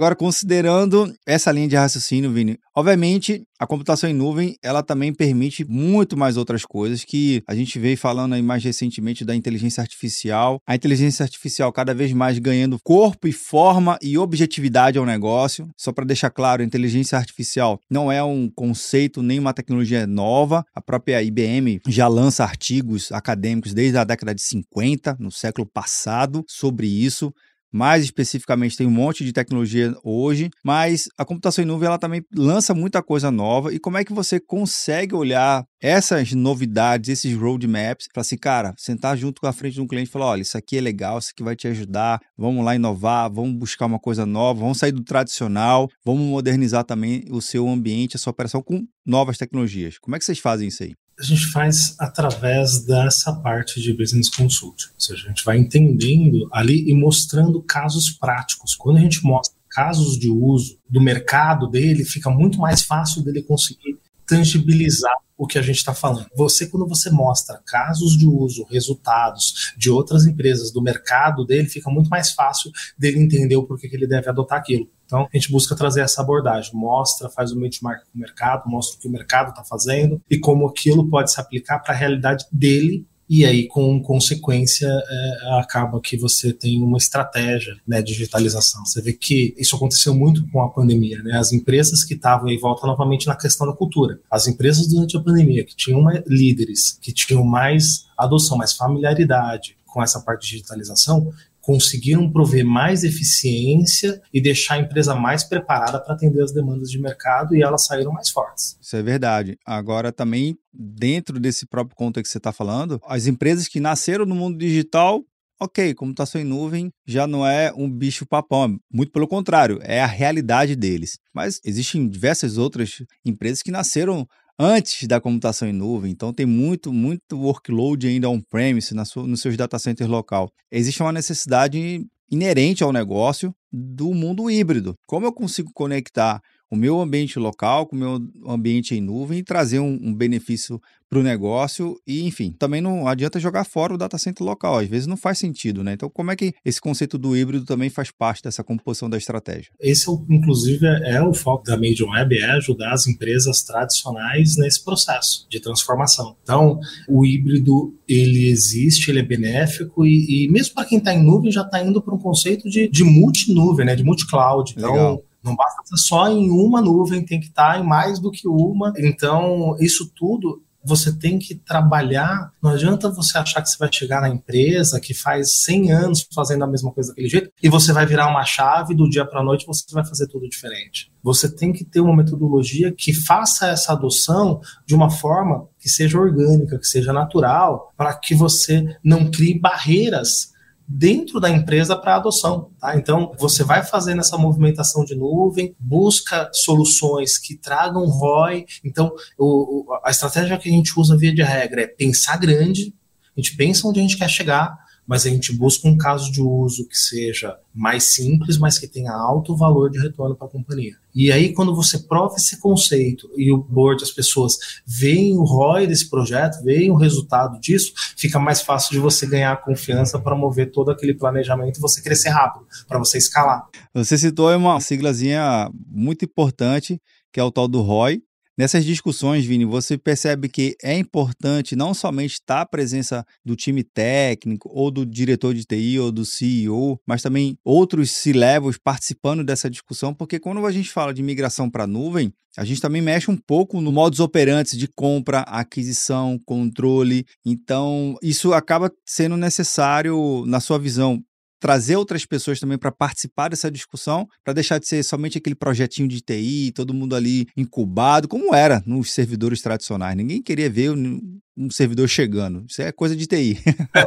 Agora, 0.00 0.16
considerando 0.16 1.14
essa 1.26 1.52
linha 1.52 1.68
de 1.68 1.76
raciocínio, 1.76 2.32
Vini, 2.32 2.58
obviamente 2.74 3.42
a 3.58 3.66
computação 3.66 4.08
em 4.08 4.14
nuvem 4.14 4.56
ela 4.62 4.82
também 4.82 5.12
permite 5.12 5.62
muito 5.66 6.16
mais 6.16 6.38
outras 6.38 6.64
coisas 6.64 7.04
que 7.04 7.42
a 7.46 7.54
gente 7.54 7.78
veio 7.78 7.98
falando 7.98 8.32
aí 8.32 8.40
mais 8.40 8.64
recentemente 8.64 9.22
da 9.22 9.36
inteligência 9.36 9.82
artificial. 9.82 10.58
A 10.66 10.74
inteligência 10.74 11.22
artificial 11.22 11.70
cada 11.70 11.92
vez 11.92 12.14
mais 12.14 12.38
ganhando 12.38 12.78
corpo 12.82 13.28
e 13.28 13.32
forma 13.32 13.98
e 14.00 14.16
objetividade 14.16 14.96
ao 14.96 15.04
negócio. 15.04 15.68
Só 15.76 15.92
para 15.92 16.06
deixar 16.06 16.30
claro, 16.30 16.62
a 16.62 16.64
inteligência 16.64 17.18
artificial 17.18 17.78
não 17.90 18.10
é 18.10 18.24
um 18.24 18.48
conceito 18.48 19.22
nem 19.22 19.38
uma 19.38 19.52
tecnologia 19.52 20.06
nova. 20.06 20.64
A 20.74 20.80
própria 20.80 21.22
IBM 21.22 21.82
já 21.86 22.08
lança 22.08 22.42
artigos 22.42 23.12
acadêmicos 23.12 23.74
desde 23.74 23.98
a 23.98 24.04
década 24.04 24.34
de 24.34 24.40
50, 24.40 25.18
no 25.20 25.30
século 25.30 25.66
passado, 25.66 26.42
sobre 26.48 26.86
isso. 26.86 27.30
Mais 27.72 28.04
especificamente, 28.04 28.76
tem 28.76 28.86
um 28.86 28.90
monte 28.90 29.24
de 29.24 29.32
tecnologia 29.32 29.94
hoje, 30.02 30.50
mas 30.64 31.08
a 31.16 31.24
computação 31.24 31.62
em 31.62 31.66
nuvem 31.66 31.86
ela 31.86 31.98
também 31.98 32.22
lança 32.34 32.74
muita 32.74 33.02
coisa 33.02 33.30
nova. 33.30 33.72
E 33.72 33.78
como 33.78 33.98
é 33.98 34.04
que 34.04 34.12
você 34.12 34.40
consegue 34.40 35.14
olhar 35.14 35.64
essas 35.80 36.32
novidades, 36.32 37.08
esses 37.08 37.34
roadmaps, 37.36 38.06
para 38.12 38.20
assim, 38.20 38.36
cara, 38.36 38.74
sentar 38.76 39.16
junto 39.16 39.40
com 39.40 39.46
a 39.46 39.52
frente 39.52 39.74
de 39.74 39.80
um 39.80 39.86
cliente 39.86 40.08
e 40.08 40.12
falar: 40.12 40.26
olha, 40.26 40.42
isso 40.42 40.58
aqui 40.58 40.76
é 40.76 40.80
legal, 40.80 41.18
isso 41.18 41.30
aqui 41.32 41.42
vai 41.42 41.56
te 41.56 41.68
ajudar, 41.68 42.20
vamos 42.36 42.64
lá 42.64 42.74
inovar, 42.74 43.30
vamos 43.32 43.56
buscar 43.56 43.86
uma 43.86 43.98
coisa 43.98 44.26
nova, 44.26 44.60
vamos 44.60 44.78
sair 44.78 44.92
do 44.92 45.04
tradicional, 45.04 45.88
vamos 46.04 46.22
modernizar 46.22 46.84
também 46.84 47.24
o 47.30 47.40
seu 47.40 47.68
ambiente, 47.68 48.16
a 48.16 48.18
sua 48.18 48.32
operação 48.32 48.62
com 48.62 48.84
novas 49.06 49.38
tecnologias. 49.38 49.98
Como 49.98 50.16
é 50.16 50.18
que 50.18 50.24
vocês 50.24 50.38
fazem 50.38 50.68
isso 50.68 50.82
aí? 50.82 50.94
A 51.20 51.22
gente 51.22 51.46
faz 51.52 51.94
através 51.98 52.84
dessa 52.86 53.30
parte 53.32 53.80
de 53.80 53.92
business 53.92 54.30
consulting. 54.30 54.86
Ou 54.94 55.00
seja, 55.00 55.26
a 55.26 55.28
gente 55.28 55.44
vai 55.44 55.58
entendendo 55.58 56.48
ali 56.50 56.90
e 56.90 56.94
mostrando 56.94 57.62
casos 57.62 58.10
práticos. 58.10 58.74
Quando 58.74 58.96
a 58.96 59.00
gente 59.00 59.22
mostra 59.22 59.54
casos 59.68 60.18
de 60.18 60.30
uso 60.30 60.78
do 60.88 61.00
mercado 61.00 61.68
dele, 61.68 62.04
fica 62.04 62.30
muito 62.30 62.58
mais 62.58 62.82
fácil 62.82 63.22
dele 63.22 63.42
conseguir 63.42 63.98
tangibilizar 64.26 65.12
o 65.40 65.46
que 65.46 65.58
a 65.58 65.62
gente 65.62 65.78
está 65.78 65.94
falando. 65.94 66.26
Você, 66.36 66.66
quando 66.66 66.86
você 66.86 67.08
mostra 67.08 67.62
casos 67.64 68.12
de 68.12 68.26
uso, 68.26 68.66
resultados 68.70 69.72
de 69.74 69.90
outras 69.90 70.26
empresas 70.26 70.70
do 70.70 70.82
mercado 70.82 71.46
dele, 71.46 71.66
fica 71.66 71.90
muito 71.90 72.10
mais 72.10 72.32
fácil 72.32 72.70
dele 72.98 73.22
entender 73.22 73.56
o 73.56 73.62
porquê 73.62 73.88
que 73.88 73.96
ele 73.96 74.06
deve 74.06 74.28
adotar 74.28 74.58
aquilo. 74.58 74.86
Então, 75.06 75.26
a 75.32 75.36
gente 75.36 75.50
busca 75.50 75.74
trazer 75.74 76.02
essa 76.02 76.20
abordagem, 76.20 76.72
mostra, 76.74 77.30
faz 77.30 77.52
o 77.52 77.58
benchmark 77.58 78.02
com 78.04 78.18
o 78.18 78.20
mercado, 78.20 78.68
mostra 78.68 78.98
o 78.98 79.00
que 79.00 79.08
o 79.08 79.10
mercado 79.10 79.48
está 79.48 79.64
fazendo 79.64 80.20
e 80.30 80.38
como 80.38 80.68
aquilo 80.68 81.08
pode 81.08 81.32
se 81.32 81.40
aplicar 81.40 81.78
para 81.78 81.94
a 81.94 81.96
realidade 81.96 82.44
dele 82.52 83.06
e 83.32 83.44
aí, 83.44 83.68
com 83.68 84.02
consequência, 84.02 84.88
é, 84.88 85.60
acaba 85.60 86.00
que 86.00 86.16
você 86.16 86.52
tem 86.52 86.82
uma 86.82 86.98
estratégia 86.98 87.76
né, 87.86 88.02
de 88.02 88.12
digitalização. 88.12 88.84
Você 88.84 89.00
vê 89.00 89.12
que 89.12 89.54
isso 89.56 89.76
aconteceu 89.76 90.12
muito 90.12 90.44
com 90.50 90.60
a 90.60 90.68
pandemia. 90.68 91.22
Né? 91.22 91.38
As 91.38 91.52
empresas 91.52 92.02
que 92.02 92.14
estavam, 92.14 92.48
e 92.50 92.58
volta 92.58 92.88
novamente 92.88 93.28
na 93.28 93.36
questão 93.36 93.68
da 93.68 93.72
cultura, 93.72 94.18
as 94.28 94.48
empresas 94.48 94.88
durante 94.88 95.16
a 95.16 95.20
pandemia 95.20 95.64
que 95.64 95.76
tinham 95.76 96.02
líderes, 96.26 96.98
que 97.00 97.12
tinham 97.12 97.44
mais 97.44 98.04
adoção, 98.18 98.58
mais 98.58 98.72
familiaridade 98.72 99.76
com 99.86 100.02
essa 100.02 100.20
parte 100.20 100.42
de 100.42 100.56
digitalização, 100.56 101.32
conseguiram 101.60 102.30
prover 102.30 102.64
mais 102.64 103.04
eficiência 103.04 104.20
e 104.32 104.40
deixar 104.40 104.74
a 104.74 104.78
empresa 104.78 105.14
mais 105.14 105.44
preparada 105.44 106.00
para 106.00 106.14
atender 106.14 106.42
as 106.42 106.52
demandas 106.52 106.90
de 106.90 107.00
mercado 107.00 107.54
e 107.54 107.62
elas 107.62 107.86
saíram 107.86 108.12
mais 108.12 108.30
fortes. 108.30 108.76
Isso 108.80 108.96
é 108.96 109.02
verdade. 109.02 109.58
Agora, 109.64 110.12
também, 110.12 110.56
dentro 110.72 111.38
desse 111.38 111.66
próprio 111.66 111.96
contexto 111.96 112.24
que 112.24 112.32
você 112.32 112.38
está 112.38 112.52
falando, 112.52 113.00
as 113.06 113.26
empresas 113.26 113.68
que 113.68 113.80
nasceram 113.80 114.24
no 114.24 114.34
mundo 114.34 114.58
digital 114.58 115.22
ok, 115.60 115.92
computação 115.94 116.40
em 116.40 116.44
nuvem 116.44 116.90
já 117.06 117.26
não 117.26 117.46
é 117.46 117.70
um 117.76 117.88
bicho 117.88 118.24
papão, 118.24 118.80
muito 118.90 119.12
pelo 119.12 119.28
contrário, 119.28 119.78
é 119.82 120.00
a 120.00 120.06
realidade 120.06 120.74
deles. 120.74 121.18
Mas 121.34 121.60
existem 121.62 122.08
diversas 122.08 122.56
outras 122.56 123.02
empresas 123.26 123.62
que 123.62 123.70
nasceram 123.70 124.26
antes 124.62 125.08
da 125.08 125.18
computação 125.18 125.66
em 125.66 125.72
nuvem, 125.72 126.12
então 126.12 126.34
tem 126.34 126.44
muito, 126.44 126.92
muito 126.92 127.38
workload 127.38 128.06
ainda 128.06 128.28
on-premise 128.28 128.94
nos 128.94 129.40
seus 129.40 129.56
data 129.56 129.78
centers 129.78 130.10
local. 130.10 130.50
Existe 130.70 131.02
uma 131.02 131.12
necessidade 131.12 132.04
inerente 132.30 132.84
ao 132.84 132.92
negócio 132.92 133.54
do 133.72 134.12
mundo 134.12 134.50
híbrido. 134.50 134.94
Como 135.06 135.24
eu 135.24 135.32
consigo 135.32 135.70
conectar 135.72 136.40
o 136.70 136.76
meu 136.76 137.00
ambiente 137.00 137.38
local 137.38 137.86
com 137.86 137.96
o 137.96 137.98
meu 137.98 138.20
ambiente 138.46 138.94
em 138.94 139.00
nuvem 139.00 139.40
e 139.40 139.42
trazer 139.42 139.80
um, 139.80 139.98
um 140.00 140.14
benefício 140.14 140.80
para 141.10 141.18
o 141.18 141.22
negócio 141.24 142.00
e, 142.06 142.24
enfim, 142.24 142.54
também 142.56 142.80
não 142.80 143.08
adianta 143.08 143.40
jogar 143.40 143.64
fora 143.64 143.92
o 143.92 143.98
data 143.98 144.16
center 144.16 144.46
local, 144.46 144.78
às 144.78 144.86
vezes 144.86 145.08
não 145.08 145.16
faz 145.16 145.38
sentido, 145.38 145.82
né? 145.82 145.94
Então, 145.94 146.08
como 146.08 146.30
é 146.30 146.36
que 146.36 146.54
esse 146.64 146.80
conceito 146.80 147.18
do 147.18 147.36
híbrido 147.36 147.64
também 147.64 147.90
faz 147.90 148.12
parte 148.12 148.44
dessa 148.44 148.62
composição 148.62 149.10
da 149.10 149.18
estratégia? 149.18 149.72
Esse, 149.80 150.08
inclusive, 150.28 150.86
é 150.86 151.20
o 151.20 151.34
foco 151.34 151.64
da 151.64 151.76
Medium 151.76 152.10
Web, 152.10 152.38
é 152.38 152.52
ajudar 152.52 152.92
as 152.92 153.08
empresas 153.08 153.62
tradicionais 153.62 154.56
nesse 154.56 154.84
processo 154.84 155.48
de 155.50 155.58
transformação. 155.58 156.36
Então, 156.44 156.78
o 157.08 157.26
híbrido, 157.26 157.92
ele 158.06 158.48
existe, 158.48 159.10
ele 159.10 159.18
é 159.18 159.24
benéfico 159.24 160.06
e, 160.06 160.44
e 160.44 160.48
mesmo 160.48 160.74
para 160.74 160.84
quem 160.84 160.98
está 160.98 161.12
em 161.12 161.24
nuvem, 161.24 161.50
já 161.50 161.62
está 161.62 161.82
indo 161.82 162.00
para 162.00 162.14
um 162.14 162.18
conceito 162.18 162.70
de, 162.70 162.88
de 162.88 163.02
multi-nuvem, 163.02 163.84
né? 163.84 163.96
De 163.96 164.04
multi-cloud. 164.04 164.74
Então, 164.76 164.92
Legal. 164.92 165.24
Não 165.42 165.56
basta 165.56 165.82
ser 165.84 165.96
só 165.96 166.28
em 166.28 166.50
uma 166.50 166.80
nuvem, 166.80 167.24
tem 167.24 167.40
que 167.40 167.46
estar 167.46 167.80
em 167.80 167.86
mais 167.86 168.18
do 168.18 168.30
que 168.30 168.46
uma. 168.46 168.92
Então, 168.98 169.76
isso 169.80 170.10
tudo 170.14 170.62
você 170.84 171.12
tem 171.12 171.38
que 171.38 171.54
trabalhar. 171.54 172.52
Não 172.62 172.70
adianta 172.70 173.10
você 173.10 173.36
achar 173.36 173.62
que 173.62 173.68
você 173.68 173.78
vai 173.78 173.92
chegar 173.92 174.20
na 174.20 174.28
empresa 174.28 175.00
que 175.00 175.12
faz 175.12 175.62
100 175.64 175.92
anos 175.92 176.26
fazendo 176.34 176.64
a 176.64 176.66
mesma 176.66 176.90
coisa 176.90 177.10
daquele 177.10 177.28
jeito 177.28 177.50
e 177.62 177.68
você 177.68 177.92
vai 177.92 178.06
virar 178.06 178.28
uma 178.28 178.44
chave 178.44 178.94
do 178.94 179.08
dia 179.08 179.24
para 179.24 179.40
a 179.40 179.44
noite 179.44 179.66
você 179.66 179.84
vai 179.92 180.04
fazer 180.04 180.26
tudo 180.28 180.48
diferente. 180.48 181.12
Você 181.22 181.54
tem 181.54 181.72
que 181.72 181.84
ter 181.84 182.00
uma 182.00 182.16
metodologia 182.16 182.92
que 182.92 183.12
faça 183.12 183.68
essa 183.68 183.92
adoção 183.92 184.60
de 184.86 184.94
uma 184.94 185.10
forma 185.10 185.68
que 185.78 185.88
seja 185.88 186.18
orgânica, 186.18 186.78
que 186.78 186.86
seja 186.86 187.12
natural, 187.12 187.92
para 187.96 188.14
que 188.14 188.34
você 188.34 188.84
não 189.04 189.30
crie 189.30 189.58
barreiras 189.58 190.50
dentro 190.92 191.38
da 191.38 191.48
empresa 191.48 191.94
para 191.94 192.16
adoção. 192.16 192.72
Tá? 192.80 192.96
Então, 192.96 193.32
você 193.38 193.62
vai 193.62 193.84
fazendo 193.84 194.18
essa 194.18 194.36
movimentação 194.36 195.04
de 195.04 195.14
nuvem, 195.14 195.72
busca 195.78 196.50
soluções 196.52 197.38
que 197.38 197.54
tragam 197.54 198.06
ROI. 198.06 198.66
Então, 198.84 199.12
o, 199.38 199.86
a 200.04 200.10
estratégia 200.10 200.58
que 200.58 200.68
a 200.68 200.72
gente 200.72 200.98
usa 200.98 201.16
via 201.16 201.32
de 201.32 201.42
regra 201.42 201.82
é 201.82 201.86
pensar 201.86 202.36
grande, 202.38 202.92
a 203.36 203.40
gente 203.40 203.56
pensa 203.56 203.86
onde 203.86 204.00
a 204.00 204.02
gente 204.02 204.18
quer 204.18 204.28
chegar, 204.28 204.76
mas 205.10 205.26
a 205.26 205.28
gente 205.28 205.52
busca 205.52 205.88
um 205.88 205.98
caso 205.98 206.30
de 206.30 206.40
uso 206.40 206.86
que 206.86 206.96
seja 206.96 207.58
mais 207.74 208.14
simples, 208.14 208.56
mas 208.56 208.78
que 208.78 208.86
tenha 208.86 209.10
alto 209.10 209.56
valor 209.56 209.90
de 209.90 209.98
retorno 209.98 210.36
para 210.36 210.46
a 210.46 210.50
companhia. 210.50 210.94
E 211.12 211.32
aí, 211.32 211.52
quando 211.52 211.74
você 211.74 211.98
prova 211.98 212.36
esse 212.36 212.60
conceito 212.60 213.28
e 213.36 213.50
o 213.50 213.58
board, 213.58 214.04
as 214.04 214.12
pessoas 214.12 214.56
veem 214.86 215.36
o 215.36 215.42
ROI 215.42 215.88
desse 215.88 216.08
projeto, 216.08 216.62
veem 216.62 216.92
o 216.92 216.94
resultado 216.94 217.58
disso, 217.58 217.92
fica 218.16 218.38
mais 218.38 218.62
fácil 218.62 218.92
de 218.92 219.00
você 219.00 219.26
ganhar 219.26 219.60
confiança 219.64 220.16
para 220.16 220.36
mover 220.36 220.70
todo 220.70 220.92
aquele 220.92 221.14
planejamento 221.14 221.78
e 221.78 221.80
você 221.80 222.00
crescer 222.00 222.28
rápido, 222.28 222.64
para 222.86 223.00
você 223.00 223.18
escalar. 223.18 223.66
Você 223.92 224.16
citou 224.16 224.56
uma 224.56 224.80
siglazinha 224.80 225.68
muito 225.88 226.24
importante, 226.24 227.02
que 227.32 227.40
é 227.40 227.42
o 227.42 227.50
tal 227.50 227.66
do 227.66 227.82
ROI, 227.82 228.22
Nessas 228.60 228.84
discussões, 228.84 229.46
Vini, 229.46 229.64
você 229.64 229.96
percebe 229.96 230.46
que 230.46 230.76
é 230.82 230.94
importante 230.94 231.74
não 231.74 231.94
somente 231.94 232.34
estar 232.34 232.60
a 232.60 232.66
presença 232.66 233.24
do 233.42 233.56
time 233.56 233.82
técnico, 233.82 234.68
ou 234.70 234.90
do 234.90 235.06
diretor 235.06 235.54
de 235.54 235.64
TI, 235.64 235.98
ou 235.98 236.12
do 236.12 236.26
CEO, 236.26 237.00
mas 237.06 237.22
também 237.22 237.56
outros 237.64 238.10
C-levels 238.10 238.76
participando 238.76 239.42
dessa 239.42 239.70
discussão, 239.70 240.12
porque 240.12 240.38
quando 240.38 240.66
a 240.66 240.70
gente 240.70 240.90
fala 240.90 241.14
de 241.14 241.22
migração 241.22 241.70
para 241.70 241.84
a 241.84 241.86
nuvem, 241.86 242.34
a 242.54 242.62
gente 242.62 242.82
também 242.82 243.00
mexe 243.00 243.30
um 243.30 243.36
pouco 243.36 243.80
no 243.80 243.90
modus 243.90 244.20
operandi 244.20 244.76
de 244.76 244.88
compra, 244.88 245.40
aquisição, 245.40 246.38
controle. 246.44 247.24
Então, 247.46 248.14
isso 248.22 248.52
acaba 248.52 248.92
sendo 249.06 249.38
necessário, 249.38 250.44
na 250.46 250.60
sua 250.60 250.78
visão, 250.78 251.18
trazer 251.60 251.96
outras 251.96 252.24
pessoas 252.24 252.58
também 252.58 252.78
para 252.78 252.90
participar 252.90 253.48
dessa 253.48 253.70
discussão, 253.70 254.26
para 254.42 254.54
deixar 254.54 254.78
de 254.78 254.88
ser 254.88 255.02
somente 255.02 255.38
aquele 255.38 255.54
projetinho 255.54 256.08
de 256.08 256.20
TI, 256.20 256.72
todo 256.74 256.94
mundo 256.94 257.14
ali 257.14 257.46
incubado, 257.56 258.26
como 258.26 258.54
era 258.54 258.82
nos 258.86 259.12
servidores 259.12 259.60
tradicionais. 259.60 260.16
Ninguém 260.16 260.42
queria 260.42 260.70
ver 260.70 260.90
um 260.90 261.70
servidor 261.70 262.08
chegando. 262.08 262.64
Isso 262.68 262.80
é 262.80 262.90
coisa 262.90 263.14
de 263.14 263.26
TI. 263.26 263.58